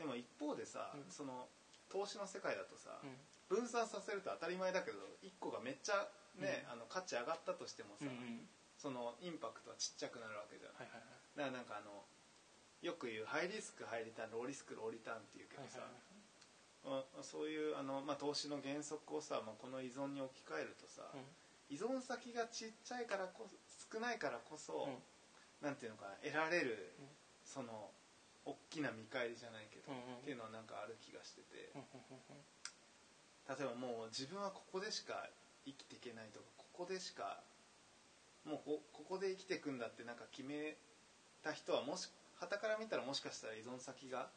[0.00, 1.12] でも一方でさ、うん。
[1.12, 1.52] その
[1.92, 3.12] 投資の世界だとさ、うん。
[3.52, 6.08] 分散させると当たり前だけど1個がめっちゃ
[6.40, 6.80] ね、うん。
[6.80, 8.48] あの価値上がったとしてもさ、うんうん。
[8.80, 12.04] そのインパクトはちっちゃくなるわけじゃん、はいはいだからなんかあの
[12.82, 15.80] よく言うハイリスクハイリターンローリスクローリターンっていうけどはいさ、
[16.84, 21.08] まあそういうあの、まあ、投資の原則をさ、まあ、この依存に置き換えるとさ、
[21.72, 23.48] 依存先がちっちゃいからこ
[23.90, 25.02] 少ないからこそ、うん。
[25.64, 27.08] なんていうのかな得られる、うん
[27.42, 27.90] その
[28.44, 32.42] 大きな見返りじゃないけど、うんうんっていうのはなんかある気がしてて、うんうん
[33.48, 35.28] 例えばもう自分はここでしか
[35.66, 37.42] 生きていけないとかここでしか
[38.46, 40.78] もうこここで生きていくんだってなんか決め
[41.42, 42.08] た人はもし
[42.38, 44.30] 傍から見たらもしかしたら依存先が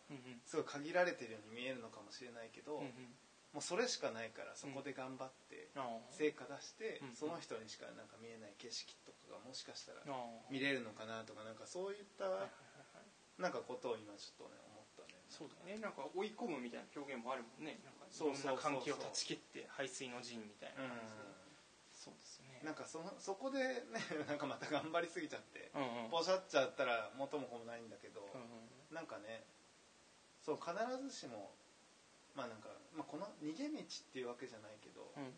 [0.44, 3.16] すごい限られてるように見えるのかもしれないけど、うんうん
[3.56, 5.72] もうそれしかないからそこで頑張って
[6.12, 7.16] 成果出して、うん。
[7.16, 10.04] その人にしかなんか見えない景色とかがもしかしたら
[10.52, 12.52] 見れるのかなとかなんかそういった
[13.40, 15.24] なんかことを今ちょっとね思ったね。
[15.32, 15.80] そうだね。
[15.80, 17.80] なんか追い込むみたいな表現もあるもんね。
[17.88, 21.24] なんかいんな関係を断ち切って排水の陣みたいな感じで、
[21.96, 22.60] そうですね。
[22.60, 26.10] なんかそのそこでね なんかまた頑張りすぎちゃってうんうん。
[26.12, 28.44] ポシャっちゃったら元も子もないんだけど、うんう
[28.92, 28.96] ん。
[28.96, 29.48] なんかね
[30.44, 30.76] そう必
[31.08, 31.56] ずしも
[32.36, 35.32] まあなんか、まあ、この逃げ道っていうわけじゃないけど、うん。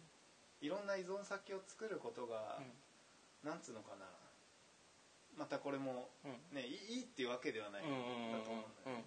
[0.60, 2.58] いろんな依存先を作ることが、
[3.44, 4.06] なんつうのかな。
[5.38, 6.58] またこれもうん。
[6.58, 9.06] ねいいいいっていうわけではないうんうんうんだと思うんだよね、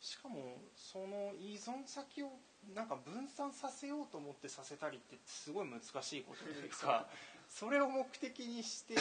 [0.00, 2.28] しかもその依存先を
[2.74, 7.06] なんか分散させようと思ってさせたりってすごい難しいことというか
[7.48, 8.94] それを目的にして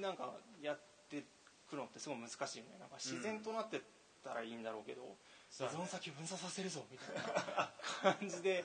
[0.00, 1.24] なんかやって
[1.68, 2.78] くのってすごい難しいよね。
[2.78, 3.80] なんか自然となって
[4.24, 5.16] たらいいんだろうけど、
[5.56, 7.72] 依存先を分散させるぞみたいな
[8.18, 8.64] 感じで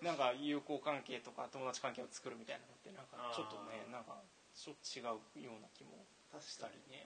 [0.00, 4.16] なんか友好関係とか友達関係を作るみたいなのってなんかちょっとねなんか
[4.56, 5.04] ちょっと違
[5.42, 7.04] うような気も確したりね、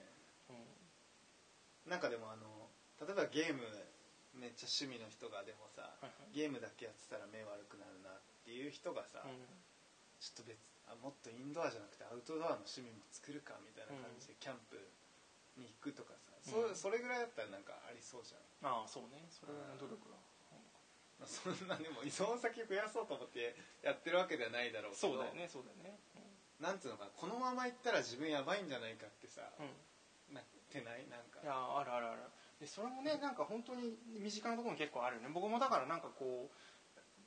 [0.51, 1.91] うん。
[1.91, 2.71] なんかでもあの
[3.03, 3.65] 例えばゲーム
[4.35, 6.35] めっちゃ趣味の人がでもさ、はいはい。
[6.37, 9.41] ゲームだけやってたら目悪くなるなっていう人がさ、うん。
[10.21, 14.77] ちょっと別あもっとインドアじゃなくてアウトドアの趣味も作るかみたいな感じでキャンプ
[15.57, 16.75] に行くとかさ、うん。
[16.75, 19.25] そそれぐらいだったらなんかありそうじゃん、ああそうね。
[19.31, 20.17] それの努力が
[21.17, 25.97] まあ、そんなでも依存先増やそうと思ってやってるわけではないだろうけどそうだよねそうだよね。
[26.59, 29.69] なんつうのかなこのまま行ったら自分やばいんじゃないかってさ、うん、う
[30.33, 31.07] んなってない？
[31.09, 31.39] なんか。
[31.43, 32.23] いやあるあるある。
[32.59, 35.29] でそれもねなんか本当に身近なところに結構あるよね。
[35.31, 36.55] 僕もだからなんかこう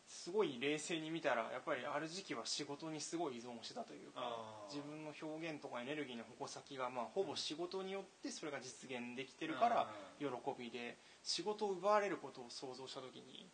[0.07, 13.51] すごい冷静に見たらやっぱりある時期は仕事にすごい依存してたというか自分の表現とかエネルギーの矛先がまあほぼ仕事によってそれが実現できてるからあ喜びで仕事を奪われることを想像した時に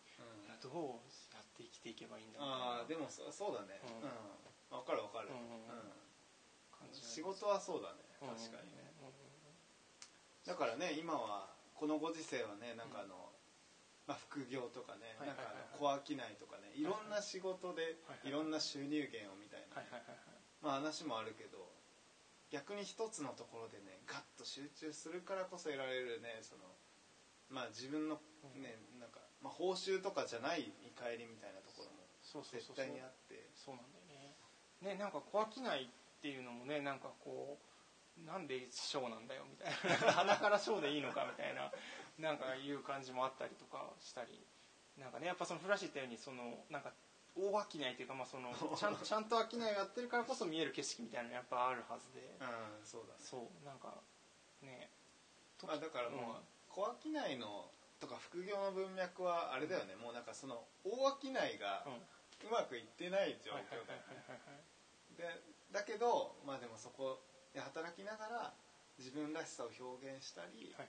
[0.62, 2.48] どうやって生きていけばいいんだろう。
[2.48, 3.80] ああでもそそうだね。
[3.82, 4.08] ううん。
[4.08, 5.94] んわ、かるわかる、うんうん
[6.92, 8.04] 仕事はそうだね。
[8.20, 8.92] 確かにね、
[10.44, 13.23] だからね今はこのご時世はねなんかあの、
[14.06, 15.48] まあ、副業とかね、なんか
[15.80, 19.80] 小商いとかねいろんな仕事ではいろんな収入源をみたいな、
[20.60, 21.72] まあ、話もあるけど
[22.52, 26.62] 逆に一つのところでねガッと集中するからこそ得られるねその
[27.48, 28.20] まあ自分の
[28.56, 32.04] ね、なんか、まあ、報酬とかじゃない見返りみたいなところも
[32.44, 33.48] 絶対にあって。
[33.54, 34.36] そうなんだよね。
[34.82, 35.88] ねなんか小商いっ
[36.20, 37.73] ていうのもねなんかこう
[38.22, 40.12] なんでショーなんだよみたいな。
[40.12, 41.72] 鼻からショーでいいのかみたいな。
[42.18, 44.46] なんかいう感じもあったりとかしたり。
[44.98, 46.92] なんかねやっぱそのフラッシュ言ったようにそのなんか
[47.34, 52.20] 大商いっていうか、まあ、その ちゃんちゃんと商いをやってるからこそ見える景色みたいなのやっぱあるはずで。
[52.40, 53.20] うんそうだね。
[53.20, 54.00] そうなんか
[54.62, 54.90] ね
[55.62, 61.92] まあ、だからもう、うん小商いのとか副業の文脈はあれだよね、もうなんかその大商いがうん。
[62.48, 65.16] うまくいってない状況だよはいねはい。
[65.16, 67.22] でだけどまあでもそこ
[67.54, 68.52] で働きながら
[68.98, 70.88] 自分らしさを表現したり、はい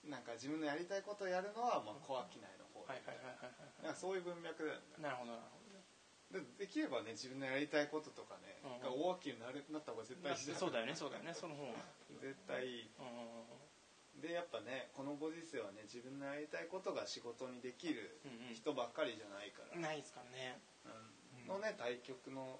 [0.00, 3.84] なんか自分のやりたいことをやるのはまあ小商いの方はいはいはいはいはいはい。
[3.84, 6.40] なんかそういう文脈だよねなるほどなるほど。
[6.40, 11.84] でできればね自分のやりたいこととかね、うんが大きになるなった方が絶対いいそうだよねそうだよねその方が。
[12.16, 12.64] 絶対。
[12.64, 14.24] いいうんうんうん。
[14.24, 18.56] でやっぱねこのご時世はね自分のやりたいことが仕事にできるうんうん。
[18.56, 20.64] 人ばっかりじゃないから、ないですからね。
[21.44, 21.52] うん。
[21.52, 22.56] のね対局の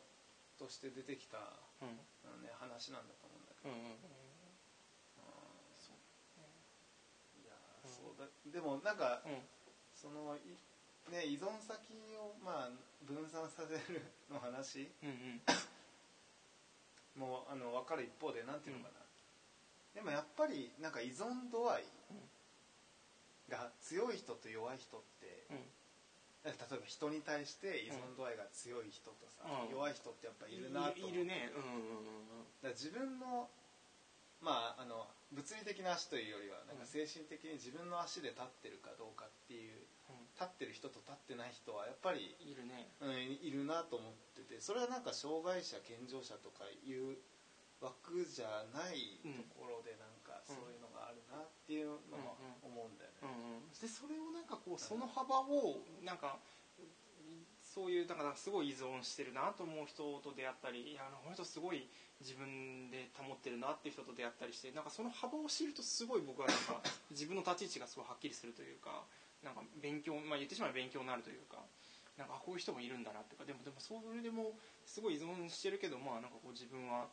[0.61, 1.89] として出てきた、うん。
[1.89, 2.43] うん。
[2.43, 4.01] ね、話なんだと思うんだけど、うんうんうんうん。
[5.79, 5.97] そう。
[7.43, 8.27] いやーそうだ。
[8.51, 9.43] でもなんか、うん。
[9.95, 10.57] そのい
[11.11, 12.71] ね依存先をまあ
[13.05, 15.43] 分散させるの話うんうん。
[17.21, 19.01] もあの分かる一方でなんていうのかな、
[19.95, 21.85] でもやっぱりなんか依存度合い
[23.49, 25.20] が強い人と弱い人ってうん
[26.45, 29.77] 例えば人に対して依存度合いが強い人とさ、うん。
[29.77, 31.53] 弱い人ってやっぱいるなといるね。
[31.53, 33.49] うんうんうん自分の
[34.41, 39.81] まああの分物理的な足というよりはなんか精神的に自分の足で立ってるかどうかっていう
[40.37, 42.93] 立ってる人と立ってない人はやっぱりいるね。
[43.01, 47.17] うん、いるなと思っててそれはなんか障害者健常者とかいう
[47.81, 53.65] 枠じゃないところでなんかそういうのがあるなっていうのは思うんだよね。
[53.81, 56.39] でそれをなんかこうその幅をなんか
[57.63, 61.87] そういうだからすごい依存してるなと思う人と出会ったりいやこの人すごい
[62.21, 66.83] 自分で保ってるなっていう人と出会ったりしてなんかその幅を知るとすごい僕はなんか
[67.15, 69.07] 自分の立ち位置がすごいはっきりするというか
[69.43, 71.63] なんか勉強、まあ、言ってしまえば勉強になるというか
[72.19, 77.09] なんかあこういう人もいるんだなっていうかでもでもそれでもすごい依存してるけどまあなんかこう自分は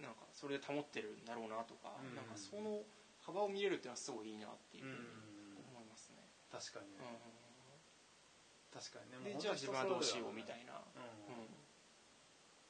[0.00, 2.14] なんかそれで保ってるんだろうなとか、うん。
[2.16, 2.82] なんかその
[3.20, 5.68] 幅を見れるっていうのはすごいいいなっていうふうにうん。
[5.70, 6.24] 思いますね。
[6.50, 6.98] 確かにね、
[8.72, 9.16] 確かにね。
[9.18, 11.44] うん、でじゃあ自分はどうしようみたいな、ううん。
[11.44, 11.48] ん、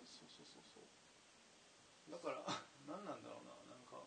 [0.05, 2.11] そうそうそうそう。
[2.11, 2.43] だから
[2.87, 3.55] 何なんだろうな。
[3.73, 4.03] なんか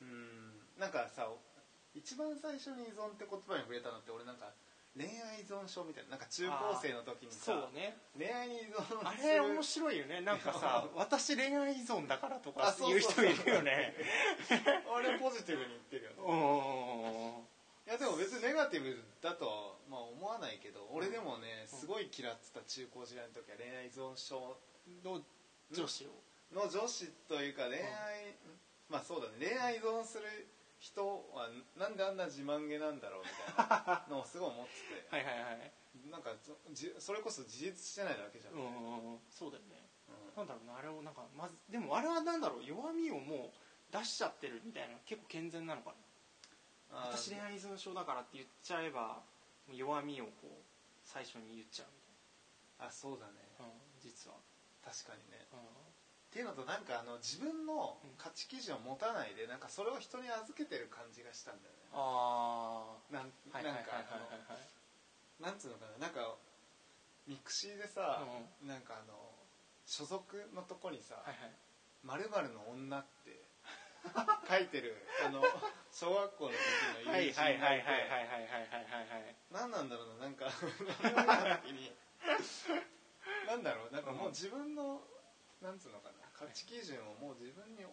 [0.00, 0.66] うん。
[0.78, 1.28] なんかさ
[1.94, 4.52] 一番最初に依存って言葉に触れたのって俺なんか
[4.96, 7.96] 恋愛依存症みたいななんか中高生の時にさそうね。
[8.16, 10.22] 恋愛に依存あれ面白いよね。
[10.22, 13.94] なんかさ私恋愛依存だからとかあそう言う人いるよね。
[14.88, 16.16] あれポジティブに言ってるよね。
[16.26, 17.46] うん
[17.86, 24.58] いやでも別にネガティブだとはまあ思わないけど俺でもねすごい嫌ってた中高時代の時は恋愛依存症
[25.04, 25.22] の
[25.70, 26.10] 女子を。
[26.52, 28.34] の女子というか恋愛、
[28.88, 29.50] まあそうだね。
[29.50, 35.08] 恋愛依存する人はなんであんな自慢げなんだろうみたいなのをすごい思ってて。
[35.14, 35.72] はいはいはい。
[36.10, 36.34] なんか
[36.98, 39.20] それこそ自立してないだけじゃん、ううんん。
[39.30, 39.88] そうだよね。
[40.36, 43.46] なんだろうなあれをなんかまずでもあれはなんだろう弱みをも
[43.90, 45.94] う出しちゃってるみたいな結構健全なのか
[46.90, 46.98] な。
[47.08, 49.22] 私恋愛依存症だからって言っちゃえば
[49.68, 50.62] 弱みをこう
[51.02, 52.02] 最初に言っちゃうみ
[52.78, 53.32] あそうだね。
[53.56, 54.36] たいな、うん、実は、
[54.84, 55.46] 確かにね。
[55.52, 55.95] うん
[56.26, 61.88] っていうのとなんかあの自分の価値基準を持たないでなんかそれを人に預けてる感じがしたんだよね。
[61.94, 66.36] あなんあなんかあのはいなんつうのかななんか
[67.26, 68.22] ミクシーでさ、
[68.62, 69.34] なんかあの
[69.84, 71.52] 所属のとこにさはいはい
[72.02, 73.42] 「まるの女」って
[74.48, 75.42] 書いてるあの
[75.90, 79.36] 小学校の時のはい友人はいはいはいはいがいてはいはいはいはい。
[79.50, 81.92] 何なんだろうななんかあれを見た時に。
[83.46, 85.00] なんだろうなんかもう自分の
[85.62, 87.84] なんつうのかな価値基準をもう自分に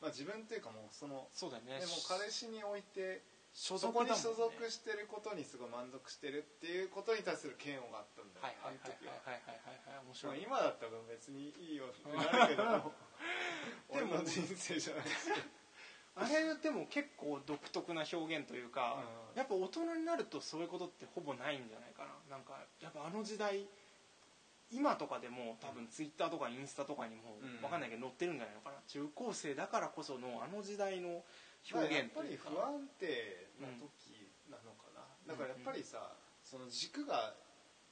[0.00, 1.80] まあ自分っていうかもうそのそうだよね。
[1.80, 9.18] でも彼氏において所そこに所属してることにすごい満足してるっていうことに対する嫌悪があったんだよ、はいはいはいは。
[9.26, 9.58] はいはい。
[9.66, 9.98] はいは。
[9.98, 12.62] い面ま白いあ今だったら別にいいよってなるけど。
[12.62, 12.92] でも
[13.88, 15.46] 俺の人生じゃないですけど
[16.18, 19.02] あれでも結構独特な表現というか、
[19.34, 19.38] うん。
[19.38, 22.36] やっぱ大人になるとそういうことってほぼないんじゃないかな。
[22.36, 23.66] なんかやっぱあの時代
[24.70, 27.60] 今とかでも多分ツイッターとかインスタとかにもうん。
[27.60, 28.76] 分かんないけど載ってるんじゃないのかな。
[28.86, 31.24] 中高生だからこそのあの時代の
[31.72, 32.50] 表現というか。
[32.50, 36.12] やっぱり不安定な時なのかな、だからやっぱりさ
[36.44, 37.34] その軸が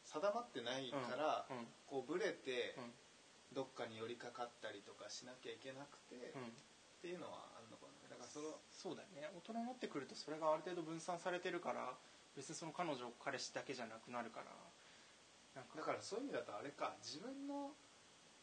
[0.05, 1.59] 定まってないから、うん。
[1.59, 1.67] うん。
[1.87, 2.93] こうブレてうん。
[3.55, 6.53] どっかに寄りかかったりとかしなきゃいけなくて、っうん。
[7.01, 8.11] ていうのはあるのかな。
[8.11, 9.31] だからそのそうだよね。
[9.33, 11.95] 大人になってくるとそれがある程度分散されてるから
[12.37, 14.53] 別にその彼女彼氏だけじゃなくなるから
[15.57, 17.73] だからそういう意味だとあれか自分の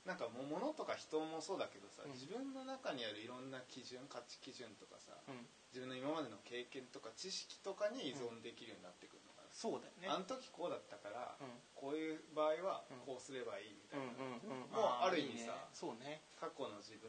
[0.05, 2.11] なんかもう物とか人もそうだけどさ、うん。
[2.11, 5.47] 自分の中にあるいろんな基準価値基準とかさ、うん。
[5.71, 10.11] 自分の今までの経験とか知識とかに依存できるようになってくるのかな、そうだよね。
[10.11, 11.55] あの時こうだったから、うん。
[11.71, 13.07] こういう場合はうん。
[13.07, 14.75] こうすればいいみたいな、うんうんうん。
[14.75, 15.47] もうある意味いいね。
[15.47, 16.19] さそうね。
[16.35, 17.07] 過去の自分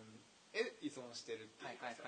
[0.55, 2.07] へ依存してるってはいいうかさ、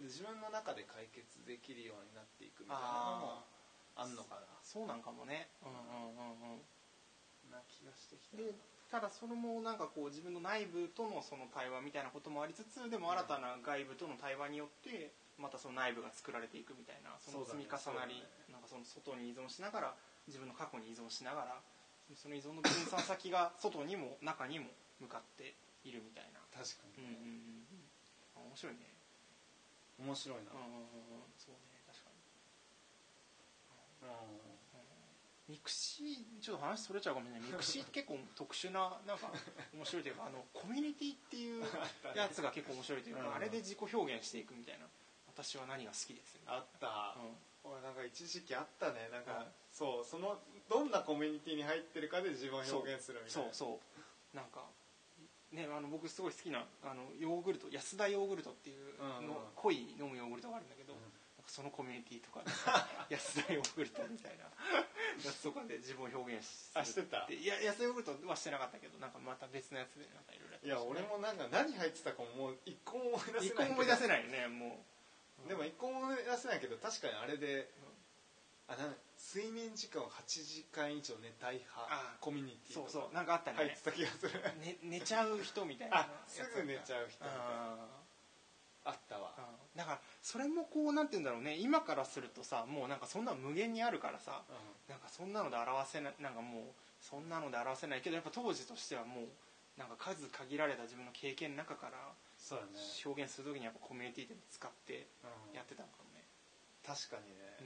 [0.00, 3.44] 自分の中で解決できるようになっていくみたいなのも
[3.92, 4.48] あんのかな。
[4.64, 5.52] そうなんかもね。
[5.60, 6.64] うんうんうんうん
[7.50, 8.36] な気がしてきた。
[8.36, 8.54] で
[8.88, 19.94] ただそれもなんかこう自分の内部とのその対話みたいなこともありつつでも新たな外部との対話によってまたその内部が作られていくみたいなその積み重なり、なんかその外に依存しながら
[20.26, 21.60] 自分の過去に依存しながら
[22.16, 26.40] その依存の分散先が外にも中にも向かっているみたいな。
[26.48, 27.12] 確かうんうん
[27.68, 28.88] うん面白いね。
[30.00, 31.36] に面白いな、うんうんうんうん。
[31.36, 32.18] そうね確かに
[35.48, 37.48] ミクシーちょっと話それちゃうかもしれない。
[37.48, 39.32] ミクシーって結構特殊ななんか
[39.72, 41.64] 面白いというかあのコミュニティっていう
[42.14, 43.34] やつが結構面白いというか、うん。
[43.34, 44.84] あれで自己表現していくみたいな。
[45.32, 47.72] 私は何が好きですあった、な、うん。
[47.72, 49.08] 俺なんか一時期あったね。
[49.08, 49.46] なんか、うん。
[49.72, 50.36] そうその
[50.68, 53.54] どんなコミュニティに入ってるかで自分を表現するみたいな。
[53.54, 54.36] そうそう。
[54.36, 54.68] なんか
[55.52, 61.00] ねあの僕すごい好きなあのヨーグルト安田ヨーグルトっていうの、濃い飲むヨーグルトがあるんだけど、うん
[61.48, 62.50] そのコミュニティとかで
[63.16, 64.44] 安田ヨーグルトみたいな。
[65.24, 67.26] やつとかで自分を表現するあしてた。
[67.28, 74.84] いや安田ヨーグルトはしてなかったけどなんかまた別のやつでなんかいろいろいや俺もなんか何入ってたかももう一個も思い出せ一ない個も思い出せないよねも
[75.48, 77.70] でも一個も思い出せないけど確かにあれで、
[78.66, 83.56] あなん睡眠時間を8時間以上寝たい派あコミュニティそうそうなんかあったね。
[83.56, 84.40] 入ってた気がする。
[84.60, 87.44] ね寝ちゃう人みたいなあすぐ寝ちゃう人みたいな。
[87.74, 87.86] あ
[88.84, 89.34] あったわ
[89.78, 91.54] だからそれもこうなんて言うんだろうね。
[91.54, 94.42] 今からするとさもうなんかそんな無限にあるからさ
[94.90, 96.62] なんかそんなので表せないなんかもう
[97.00, 105.54] そんなので表せないけどやっぱ当時としてはもうなんか数限られた自分の経験の中からそうだね、表現する時にやっぱコミュニティで使ってうん。
[105.54, 106.26] やってたのかもね、
[106.86, 107.58] 確かにね、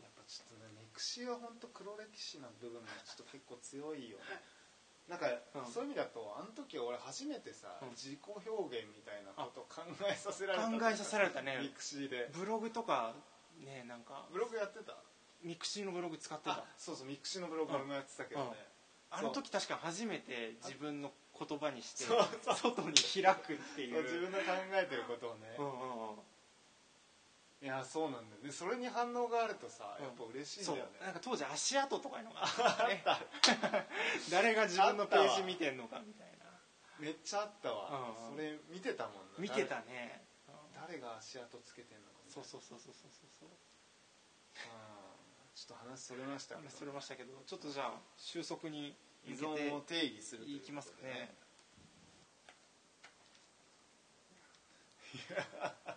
[0.00, 4.40] やっぱちょっとねミクシーは本当黒歴史な部分がちょっと結構強いよね
[5.08, 5.66] なんか、うん。
[5.66, 7.90] そういう意味だとあの時俺初めてさ、うん。
[7.90, 11.58] 自己表現みたいなことを考えさせられた考えさせられたね。
[11.60, 12.30] ミクシーで。
[12.32, 13.14] ブログとか
[13.58, 14.26] ねなんか。
[14.32, 14.96] ブログやってた？
[15.42, 16.52] ミクシーのブログ使ってた。
[16.52, 18.50] あそうそうミクシーのブログ俺もやってたけどね、
[19.10, 22.72] あの時確か初めて自分の言葉にしてそうそう。
[22.76, 26.16] 外に開くっていう自分の考えてることをね、うんうんうん
[27.62, 28.42] いやそうなんだよ。
[28.42, 30.78] でそれに反応があるとさやっぱ嬉しいんだそう。
[30.78, 32.88] よね、なんか当時足跡とかいうのがあった。
[32.88, 33.04] ね
[34.30, 36.44] 誰が自分のページ見てんのかみたいな。
[36.98, 37.88] めっちゃあったわ、
[38.26, 38.36] うんうん。
[38.36, 39.38] それ見てたもんな。
[39.38, 40.26] 見てたね。
[40.48, 43.52] うん誰誰が足跡つけてんのかそうそうそうそうそうそうう。
[43.52, 43.54] ん
[45.54, 46.68] ちょっと話それましたけど。
[46.68, 51.36] 話それましたけどちょっとじゃあ収束に依存を定義するいきますかね。
[55.14, 55.96] いや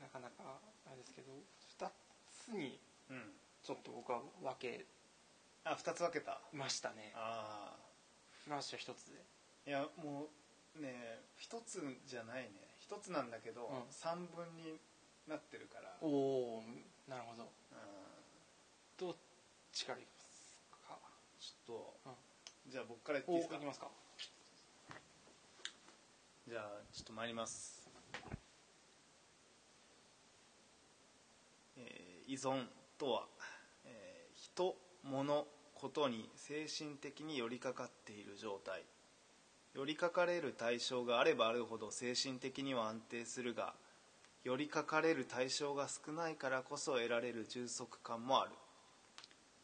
[0.00, 1.32] なかなかあれですけど
[1.78, 1.90] 2
[2.32, 2.78] つに
[3.10, 3.32] うん。
[3.62, 4.86] ちょっと僕は分け
[5.64, 6.40] あ二つ分けた。
[6.52, 7.12] ましたね。
[7.14, 7.76] あ
[8.44, 9.22] フラッシュ1つで。
[9.66, 10.28] あいやも
[10.78, 12.50] うね一つじゃないね。
[12.80, 13.82] 一つなんだけど、うん。
[13.90, 14.78] 三分に
[15.28, 15.96] なってるから。
[16.00, 16.64] おお
[17.06, 17.42] なるほど。
[17.42, 17.50] うん。
[18.96, 19.16] どっ
[19.72, 20.58] ちからいきます
[20.88, 20.98] か？
[21.38, 22.10] ちょっと、
[22.66, 22.72] うん。
[22.72, 23.56] じゃあ僕から言っていおいですか？
[23.56, 23.90] いきますか。
[26.48, 27.88] じゃあちょっと参ります、
[31.76, 32.64] えー依存
[32.96, 33.26] とは、
[33.84, 38.84] えー人物ことに精神的に寄りかかっている状態。
[39.74, 43.74] 寄りかかれる対象があればあるほど精神的には安定するが
[44.44, 48.52] 寄りかかれる対象が少ないからこそ得られる充足感もある。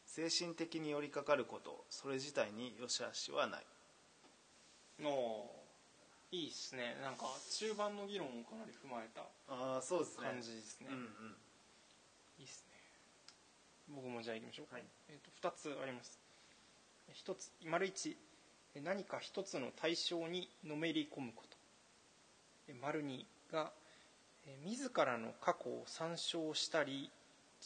[0.06, 3.66] 精神的に寄りかかることそれ自体に良し悪しはない。
[5.04, 6.96] おーいいっすね。
[7.00, 9.22] なんか中盤の議論をかなり踏まえた
[10.20, 10.88] 感じですね。
[10.90, 11.36] うんうん
[12.39, 12.76] いいっすね。
[13.89, 14.84] 僕もじゃあいきましょうか、はい。
[15.09, 16.18] えー、と2つあります。
[17.14, 18.16] 1つ丸1
[18.74, 21.57] え何か一つの対象にのめり込むこと。
[22.68, 23.72] え丸2が
[24.47, 27.11] え自らの過去を参照したり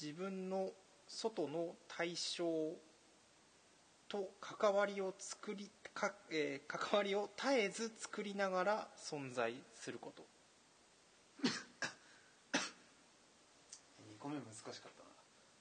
[0.01, 0.71] 自分の
[1.07, 2.45] 外の対象
[4.09, 10.25] と関わりを作りか、えー関わりを絶えず作りながら存在すること
[14.03, 14.75] 2個目難しかっ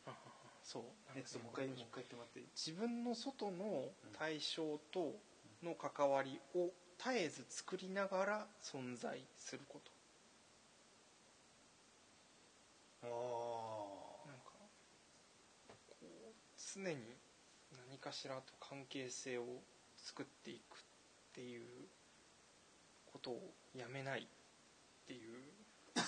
[0.05, 0.18] たな。
[0.64, 0.84] そう。
[1.16, 2.45] えっともう一回もう一回言ってもらっていい？
[2.55, 3.86] 自分の外の
[4.18, 5.16] 対象と
[5.64, 9.91] の関わりを絶えず作りながら存在すること。
[13.01, 13.07] あ
[14.28, 14.51] なんか
[15.89, 16.05] こう
[16.76, 16.97] 常に
[17.89, 19.45] 何かしらと関係性を
[19.97, 20.78] 作っていくっ
[21.34, 21.66] ていう
[23.12, 24.26] ことをやめないっ
[25.07, 25.30] ていう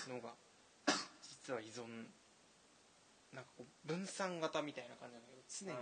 [0.09, 0.35] のが
[1.23, 2.05] 実は依存
[3.33, 5.77] なんかこう分散型みたいな感じなんだけど常に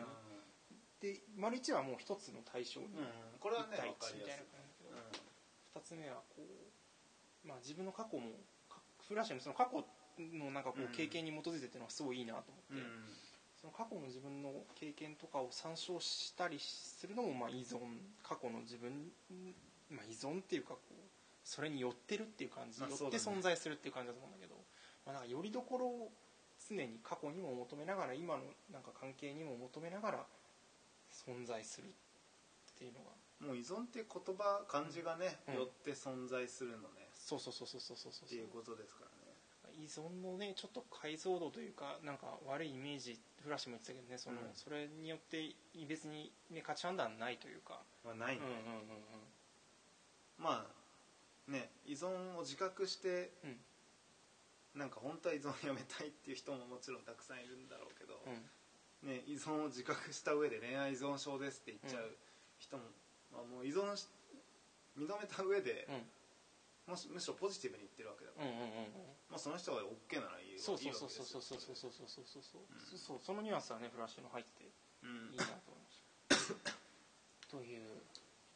[1.00, 3.40] で丸一はもう一つの対象にうん。
[3.40, 8.36] これはね一対分かりや一みたいな感じだけど二つ目はこう、まあ、自分の過去も
[8.68, 9.86] かフラッシュのその過去
[10.20, 13.08] のなんかこう経験に基づいてっていうのはすごいいいなと思って、うん。
[13.56, 17.80] その過去の自分の経験とかを参照したりするのもまあ依存。
[18.24, 19.12] 過去の自分、
[19.90, 20.94] まあ、依存っていうかこう
[21.44, 24.56] それに寄ってるっていう感じ、寄って存在するっていう感じだと思うんだけど、
[25.06, 26.12] まあ、なんかよりどころを
[26.70, 30.26] 常に過去にも求めながら今のなんか関係にも求めながら
[31.12, 31.92] 存在するっ
[32.78, 33.12] ていうのが。
[33.40, 35.56] もう依存って言葉漢字がね、うん。
[35.56, 37.08] よって存在するのね。
[37.14, 39.30] そうそうそうそうそうそうそうっていうことですからね。
[39.80, 44.50] 依存のねちょっと解像度というかなんか悪いイメージフラッシュも言ってたけどねその、うん。
[44.54, 45.56] それによって
[45.88, 49.04] 別に、ね、価値判断ないというか、まあないね、うんうんうん。
[50.38, 53.58] まあね依存を自覚してうん
[54.76, 59.10] なんか本当は依存をやめたいっていう人ももちろんたくさんいるんだろうけど、うん。
[59.10, 62.18] ね、依存を自覚した上で恋愛依存症ですって言っちゃう
[62.60, 62.84] 人も、
[63.32, 64.08] まあ、もう依存し
[64.98, 66.04] 認めた上で、うん。
[66.90, 68.50] もしむしろポジティブに言ってるわけだから、
[69.30, 71.62] まあ、その人が OK ならいいそうそういいわそうそうけですよ。
[71.62, 72.44] そうそうそうそうそうそう。
[72.44, 74.66] そううんそうそうそのニュアンスはねフラッシュの入って
[75.04, 76.02] うんいいなと思いまし
[76.66, 76.74] た
[77.54, 77.99] という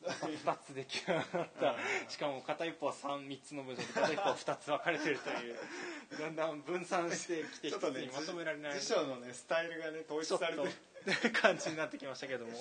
[0.03, 1.25] 2つでき上がっ
[1.59, 1.75] た。
[2.09, 5.55] しかも片一方は 3, 3つの文章で片一方は2つ分かれてるという。
[6.19, 8.79] だんだん分散してきて一つにまとめられない。
[8.79, 11.41] 辞書のねスタイルがね統一されてると。
[11.41, 12.51] 感じになってきましたけども。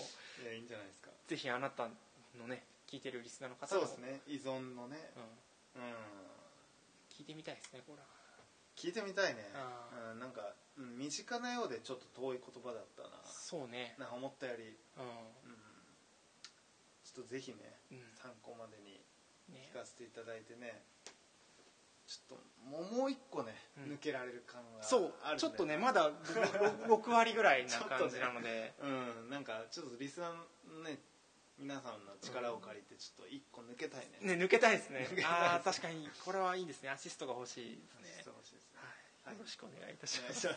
[0.43, 1.11] いやいいんじゃないですか。
[1.29, 1.89] ぜひあなた
[2.37, 3.81] のね聞いてるリスナーの方も。
[3.83, 4.21] そうですね。
[4.27, 4.99] 依存のね。
[5.75, 5.95] うん、うん。
[7.11, 8.07] 聞いてみたいですねこれは。
[8.77, 9.51] 聞いてみたいね。
[9.55, 13.09] あうんなんかうん身近なようでちょっと遠い言葉だったな。
[13.25, 13.95] そうね。
[13.99, 14.65] なんか思ったより。
[14.65, 15.42] ううん
[17.15, 17.57] ちょっとぜひね
[17.91, 18.03] ん、うん。
[18.15, 19.01] 参考までに
[19.49, 19.69] ね。
[19.73, 20.83] 聞かせていただいてね
[22.07, 23.93] ちょっともう一個ね、うん。
[23.95, 30.35] 抜けられる感がそうあるんでちょっとねまだ 6, 割ぐらいな 感じなので、うんなんかちょっとリスナー
[30.73, 30.99] のね
[31.59, 35.07] 皆さんの力を借りてちょっと一個抜けたいね、ね抜けたいですね。
[35.25, 36.09] ああ確かに。
[36.25, 36.91] これはいいですね。
[36.91, 38.23] アシストが欲しいですね。
[38.25, 38.81] そう欲しいですね。
[39.25, 40.49] はい、よろしくお願いいたします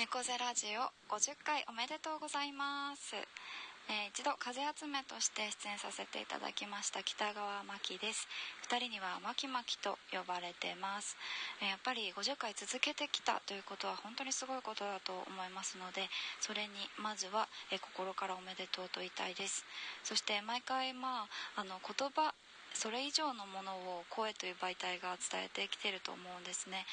[0.00, 8.24] 猫背ラジオ50回おめでとうございます、えー一度風集めとして出演させていただきました北川真希です。
[8.70, 11.20] 2人にはマキマキと呼ばれてます、
[11.60, 16.08] えーやっぱり50回続けてきたということは本当にすごいことだと思いますので
[16.40, 19.68] それにまずは、えー心からおめでとうと言いたいです。
[20.00, 22.32] そして毎回まああの言葉
[22.74, 26.86] それ以上のものを声という媒体が伝えてきてると思うんですね。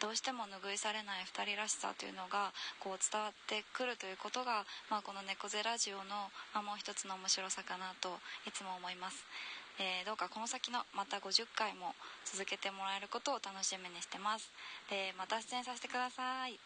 [0.00, 9.24] どうしても拭いされない2人らしさというのがこう伝わってくるということが、まあ、この「猫背ラジオの」まあもう一つの面白さかなといつも思います、
[9.78, 14.50] えーどうかこの先のまた50回も続けてもらえることを楽しみにしてます。
[14.88, 16.58] でまた出演させてください。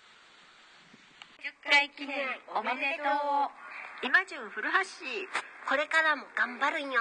[1.40, 2.18] 10回記念
[2.54, 4.06] おめでとう。
[4.06, 7.00] 今順古橋これからも頑張るんよ。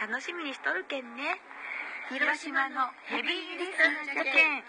[0.00, 1.40] 楽しみにしとるけんね。
[2.10, 4.62] 広島のヘビーリスナーじゃけん。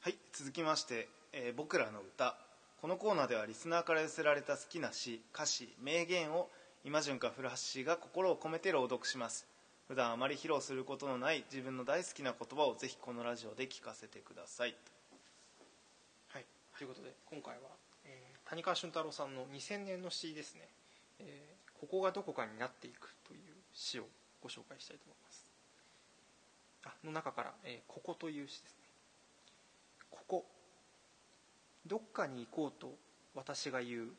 [0.00, 2.36] はい続きまして、えー僕らの歌」
[2.82, 6.50] このコーナーではリスナーから寄せられた好きな詩歌詞名言を
[6.84, 9.46] 今潤か古橋氏が心を込めて朗読します。
[9.86, 14.74] 普段あまり披露することのない自分の大好きな言葉をぜひこのラジオで聞かせてください。
[16.28, 16.46] はい、
[16.76, 17.60] ということで今回は、
[18.04, 20.68] えー谷川俊太郎さんの2000年の詩ですね、
[21.18, 24.08] えーここがどこかになっていく」という詩を
[24.40, 25.44] ご紹介したいと思います。
[26.84, 28.84] あの中から、えーここ」という詩ですね
[30.10, 30.46] 「ここ。
[31.84, 32.96] どっかに行こうと
[33.34, 34.16] 私が言う。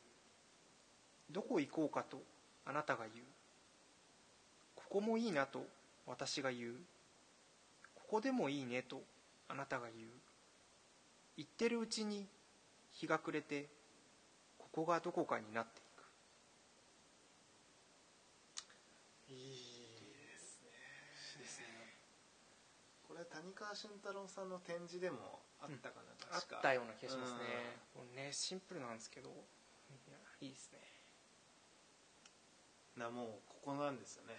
[1.30, 2.22] どこ行こうかと
[2.66, 3.26] あなたが言う。
[4.76, 5.66] ここもいいなと
[6.06, 6.76] 私が言う。
[7.94, 9.02] ここでもいいねと
[9.48, 10.10] あなたが言う。
[11.36, 12.26] 言ってるうちに
[12.92, 13.68] 日が暮れて
[14.58, 16.04] ここがどこかになっていく
[19.32, 20.70] いいですね
[21.38, 21.66] ですね
[23.08, 27.38] これ谷川俊太郎さんの展示でもあったかな、あっ確かたような気がしますね。
[27.92, 29.32] これねシンプルなんですけどい
[30.10, 30.78] やいいですね。
[32.96, 34.38] なもうここなんですよね。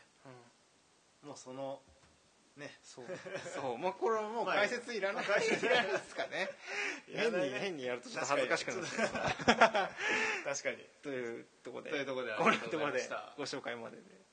[1.23, 1.29] うん。
[1.29, 1.81] もうその
[2.55, 2.71] ね。
[2.81, 3.05] そう。
[3.53, 3.77] そう。
[3.77, 5.65] もうこれはもう まあ解説いらない解説。
[5.65, 6.49] いらないですかね。
[7.11, 8.95] 変に変にやるとちょっと恥ずかしくなって
[9.45, 10.89] 確かに。
[11.03, 12.25] というところでというところ
[12.91, 14.24] でご紹介までで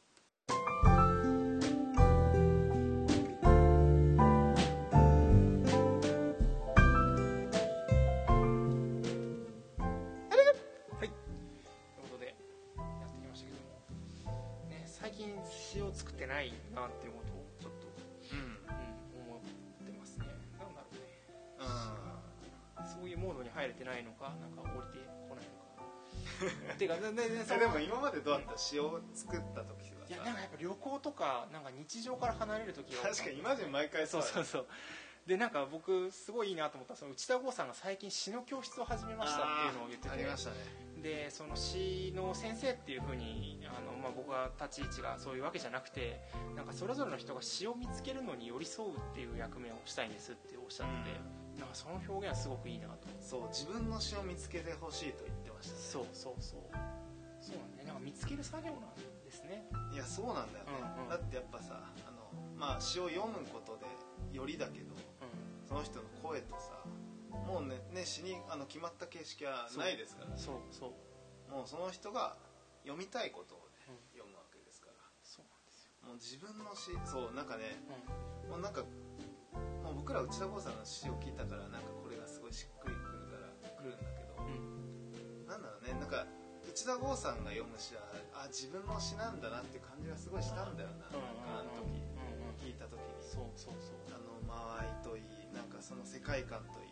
[16.43, 17.86] ないなっていうことをちょっと、
[18.34, 20.26] うんうん、思ってますね。
[20.59, 20.74] なん。
[20.74, 20.99] だろうね
[21.62, 25.55] うんそういうモードに入れてないのかなんか降りてこないの
[26.66, 26.74] か。
[26.78, 28.59] ていうかねねねそえのでも今までどうだった？
[28.59, 30.03] 詩を作った時は。
[30.09, 34.66] いやなんかやっぱ旅行とかなんか日常から離れる時が確かに今まで毎回そうそうそう
[35.26, 40.14] でなんか僕すごいいいなと思ったその内田剛さんが最近詩の教室を始めましたっていうのを言ってて。
[40.14, 40.57] ありましたね
[41.03, 46.20] でその詩の先生っていうふうにあの、まあ、僕は立ち位置がそういうわけじゃなくて
[46.55, 53.09] なんかそれぞれの人が詩を見つけるのに寄り添うっていう役目をしたいんですっておっしゃってて、なんかその表現はすごくいいなと。
[53.20, 55.74] そう自分の詩を見つけてほしいと言ってました。
[55.74, 56.61] ねそうそうそう。
[57.40, 57.84] そうなんだね。
[57.86, 58.94] なんか見つける作業なん
[59.24, 59.66] ですね。
[59.92, 61.09] いやそうなんだよね、うんうん。
[61.11, 63.86] だってやっぱさあの、まあ、詩を読むことで
[64.36, 64.98] よりだけどう
[65.66, 66.78] その人の声とさ
[67.47, 71.51] もうねね詩にあの決まった形式はないですからんそうそう。
[71.51, 72.37] もうその人が
[72.85, 74.18] 読みたいことをね、うん。
[74.18, 74.97] 読むわけですから。
[75.22, 77.80] そうなんですよ、もう自分の詩そうなんかね
[78.49, 78.83] うもうなんか
[79.85, 86.24] もう僕ら内田剛さんの詩を聞いたからなんかこれがすごいしっくりくるからくるんだけど、んうん、なんだろうねなんか
[86.64, 88.01] 内田剛さんが読む詩は
[88.33, 93.12] あ自分の詩なんだなって感じがすごいしたんだよな,、なんかあの時うんうん聞いた時に。
[93.22, 95.24] そうそうそう、あの間合いといい
[95.55, 96.91] なんかその世界観といいう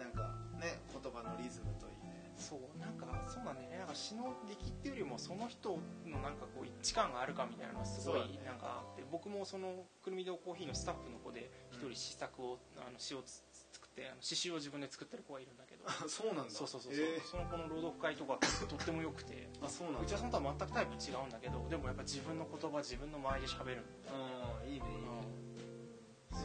[0.00, 2.32] なんかね言葉のリズムといいね。
[2.40, 3.78] そうなんかそうなんだよね。
[3.78, 5.76] なんか詩の出来っていうよりもその人
[6.08, 15.84] のなんかこう一致感があるかみたいなのがすごいなんかあって、僕もそのくるみ堂コーヒーのスタッフの子で一人試作を、あの詩をつ作ってあの詩集を自分で作ってる子がいるんだけど。
[16.08, 16.50] そうなんだ。
[16.50, 17.20] そうそうそうそう、へえ。
[17.20, 19.48] その子の朗読会とかとっても良くて。
[19.60, 20.08] あそうなんだ。
[20.08, 25.19] 内田さんとは全くタイプ違うんだけどでもやっぱ自分の言葉自分の周りで喋るうんいいねいいね。
[25.19, 25.19] で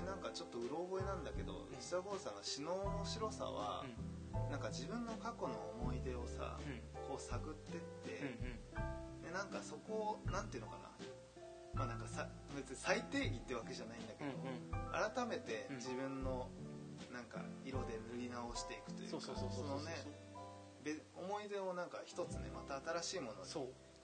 [0.06, 3.86] なんかちょっとうろ覚えなんだけど石田剛さんが詩の面白さは、
[4.50, 6.82] なんか自分の過去の思い出をさ、うん。
[7.08, 9.24] こう探ってって、うんうん。
[9.24, 10.90] でなんかそこをなんていうのかな。
[11.76, 15.14] まあなんかさ別に最低義ってわけじゃないんだけうんど、うん。
[15.14, 15.76] 改めてうん。
[15.78, 16.50] 自分の
[17.14, 19.92] なんか色で塗り直していくというかそのね
[20.84, 23.50] べ思い出をなんか一つねまた新しいものに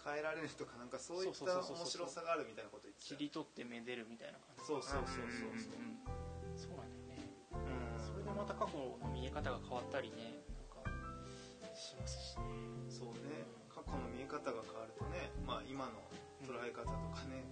[0.03, 4.39] 変えられるとかなんかそういったそうそうそうそう面白さがあるみたいなこと言ってた切り取ってめでるみたいな。
[4.39, 5.51] 感じそうそうそうそう。
[5.51, 5.57] うん。
[5.57, 6.01] うん。
[6.01, 7.31] うんそうなんだよね。
[7.53, 10.43] うんそれでまた過去の見え方が変わったりね。
[10.51, 12.43] なんかしますしね。
[12.89, 13.45] そうね。
[13.69, 16.03] 過去の見え方が変わるとね、まあ、今の
[16.43, 17.45] 捉え方とかね、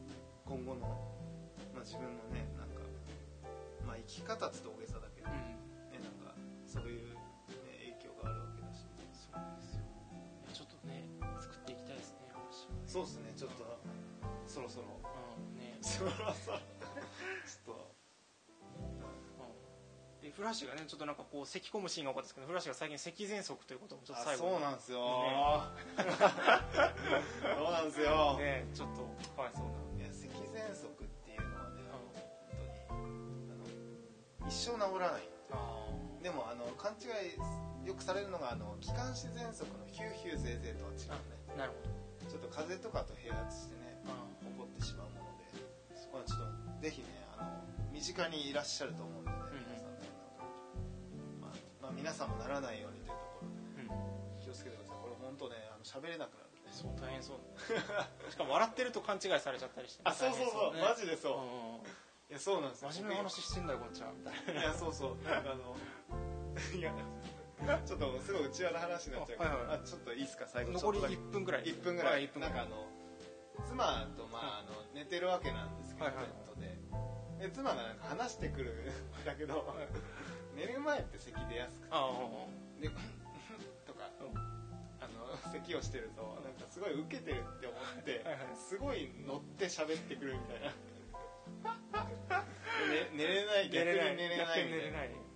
[0.45, 0.88] 今後の、
[1.74, 2.82] まあ、自分のねなんか、
[3.86, 5.56] まあ、生き方っつって大げさだけど、ね
[6.02, 6.36] なんか
[6.68, 7.09] そういう、
[12.90, 13.80] そうですねちょっと。
[14.48, 14.86] そろそろ。
[15.38, 15.78] うんね。
[15.86, 16.34] そろそろ。
[16.34, 17.94] ちょっと。
[18.82, 18.82] う
[20.18, 20.26] ん。
[20.26, 25.30] でフラッシュがねちょっとなんかこう咳込むシーンが多かったですけどフラッシュが最近咳喘息ということもちょっとあ最後そうなんですよ、ね。
[27.62, 29.02] そうなんですよ、ねちょっと
[29.38, 30.04] かわいそうな。
[30.04, 35.30] いや咳喘息っていうのはね本当にあの一生治らない。
[35.52, 37.06] あでもあの勘違
[37.86, 40.98] いよくされるのがあの気管支喘息のヒューヒューゼーゼーとは違う
[41.30, 41.38] ね。
[41.54, 41.99] あなるほど
[42.30, 44.14] ちょっと風邪とかと併発してねあ
[44.46, 45.66] 起こってしまうもので、
[46.14, 50.06] まあ、ちょっとぜひねあの身近にいらっしゃると思うんでね、皆さんね
[51.42, 53.90] まあまあ、皆さんもならないようにというところで。
[53.90, 53.98] ね
[54.38, 54.46] うん。
[54.46, 55.02] 気をつけてください。
[55.02, 56.70] これ本当ねあの喋れなくなるんで。
[56.70, 57.42] そう大変そう
[58.30, 60.06] しかも笑ってると勘違いされちゃったりして。
[60.06, 61.90] あそうそうそう、大変マジでそう、うんうん。
[62.30, 62.92] いやそうなんですよ。
[62.94, 64.14] 真面目な話してんだよこっちは。
[64.14, 64.62] みたいな。
[64.62, 65.24] いやそうそう。
[65.26, 65.74] なんかあの
[66.78, 66.94] いや
[67.86, 69.78] ちょっとすごい内輪の話になっちゃうけど、はいはい。
[69.78, 70.47] あちょっといいですか？
[70.47, 71.16] 最後残りちょっとだけ。
[71.16, 71.64] 1分ぐらい。
[71.64, 72.53] 1分ぐらい、はい1分ぐらい。
[72.53, 72.88] なんかあの
[73.68, 76.16] 妻とまああの寝てるわけなんですけど、ベッ
[76.47, 76.78] ドで。
[77.47, 79.76] で妻がなんか話してくるんだけど、
[80.55, 81.93] 寝る前って咳出やすくて。
[82.88, 82.89] で
[83.86, 84.10] とか
[85.01, 88.55] あの咳をしてるとなんかすごいウケてるって思ってはいはい。
[88.57, 90.74] すごい乗って喋ってくるみたいな。
[92.89, 95.29] ね寝れない逆に寝れないみたいな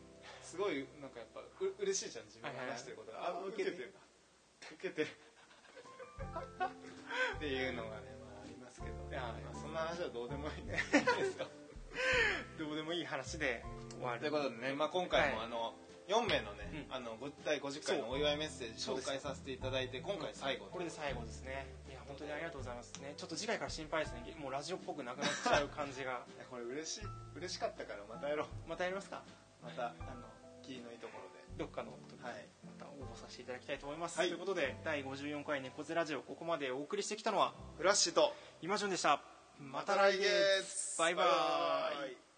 [0.54, 1.50] すごいなんかやっぱう
[1.82, 3.90] 嬉しいじゃん自分が話してることが、あ受けてる。
[4.78, 5.10] 受けてる。
[5.10, 9.12] っていうのがね、まあ、ありますけど、い。
[9.12, 10.94] やまあ、そんな話はどうでもいいんです
[11.42, 11.50] よ
[12.62, 13.66] どうでもいい話で。
[13.98, 14.20] 終わる。
[14.20, 15.46] ということでね、まあ、今回もはい。
[15.48, 15.74] あの、
[16.06, 16.94] 4名のね、うん。
[16.94, 21.66] あのご第50回のお祝いメッセージ紹介させていただいて今回最後これで最後ですね。
[21.90, 23.16] いや本当にありがとうございますね。
[23.18, 24.36] ちょっと次回から心配ですね。
[24.38, 26.24] もうラジオっぽくなくなっちゃう感じが。
[26.38, 28.48] いやこれ嬉しい嬉しかったからまたやろう。
[28.70, 29.24] またやりますか。
[29.64, 30.33] またあの
[30.66, 31.44] キーのいいところで。
[31.58, 32.48] どっかの時にはい。
[32.66, 34.30] また応募させていただきたいと思います、はい。
[34.30, 39.22] ということで第54回猫背ラジオここまでお送りしてきたのはフラッシュと今順でした。
[39.60, 40.98] また来月。
[40.98, 41.24] バイバ
[42.10, 42.33] イ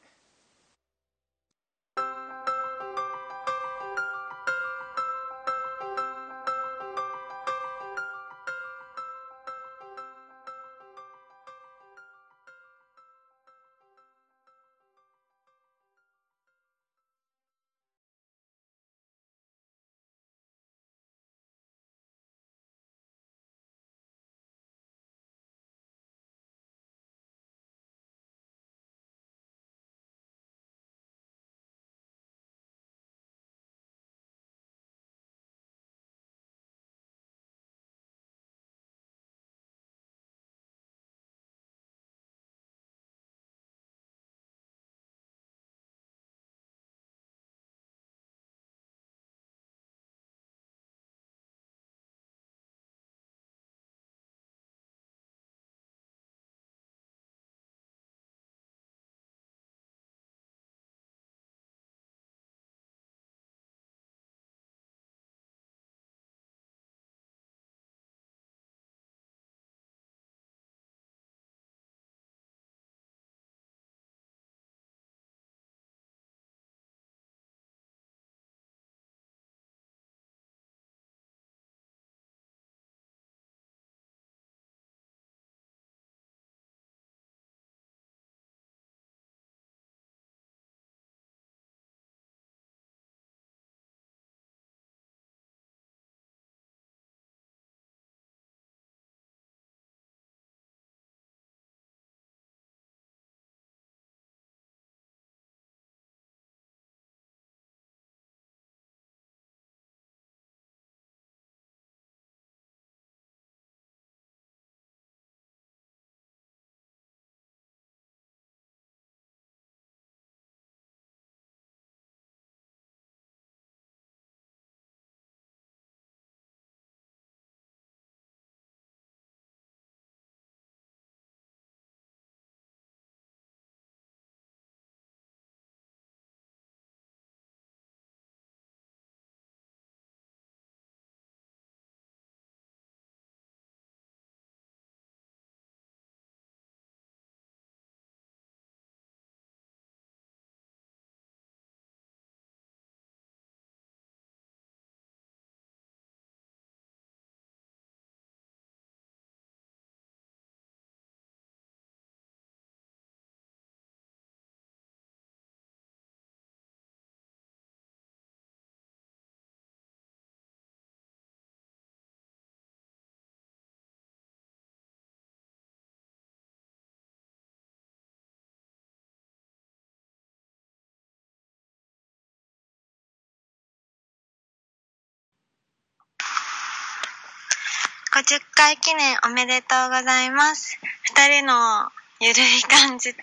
[188.16, 190.80] 50回記念おめでとうございます。
[191.04, 191.92] 二人の
[192.22, 193.20] ゆるい感じと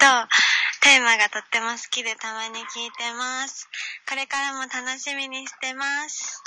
[0.82, 3.70] テーマがとっても好きでたまに聞いてます。
[4.06, 6.41] これからも楽しみにしてます。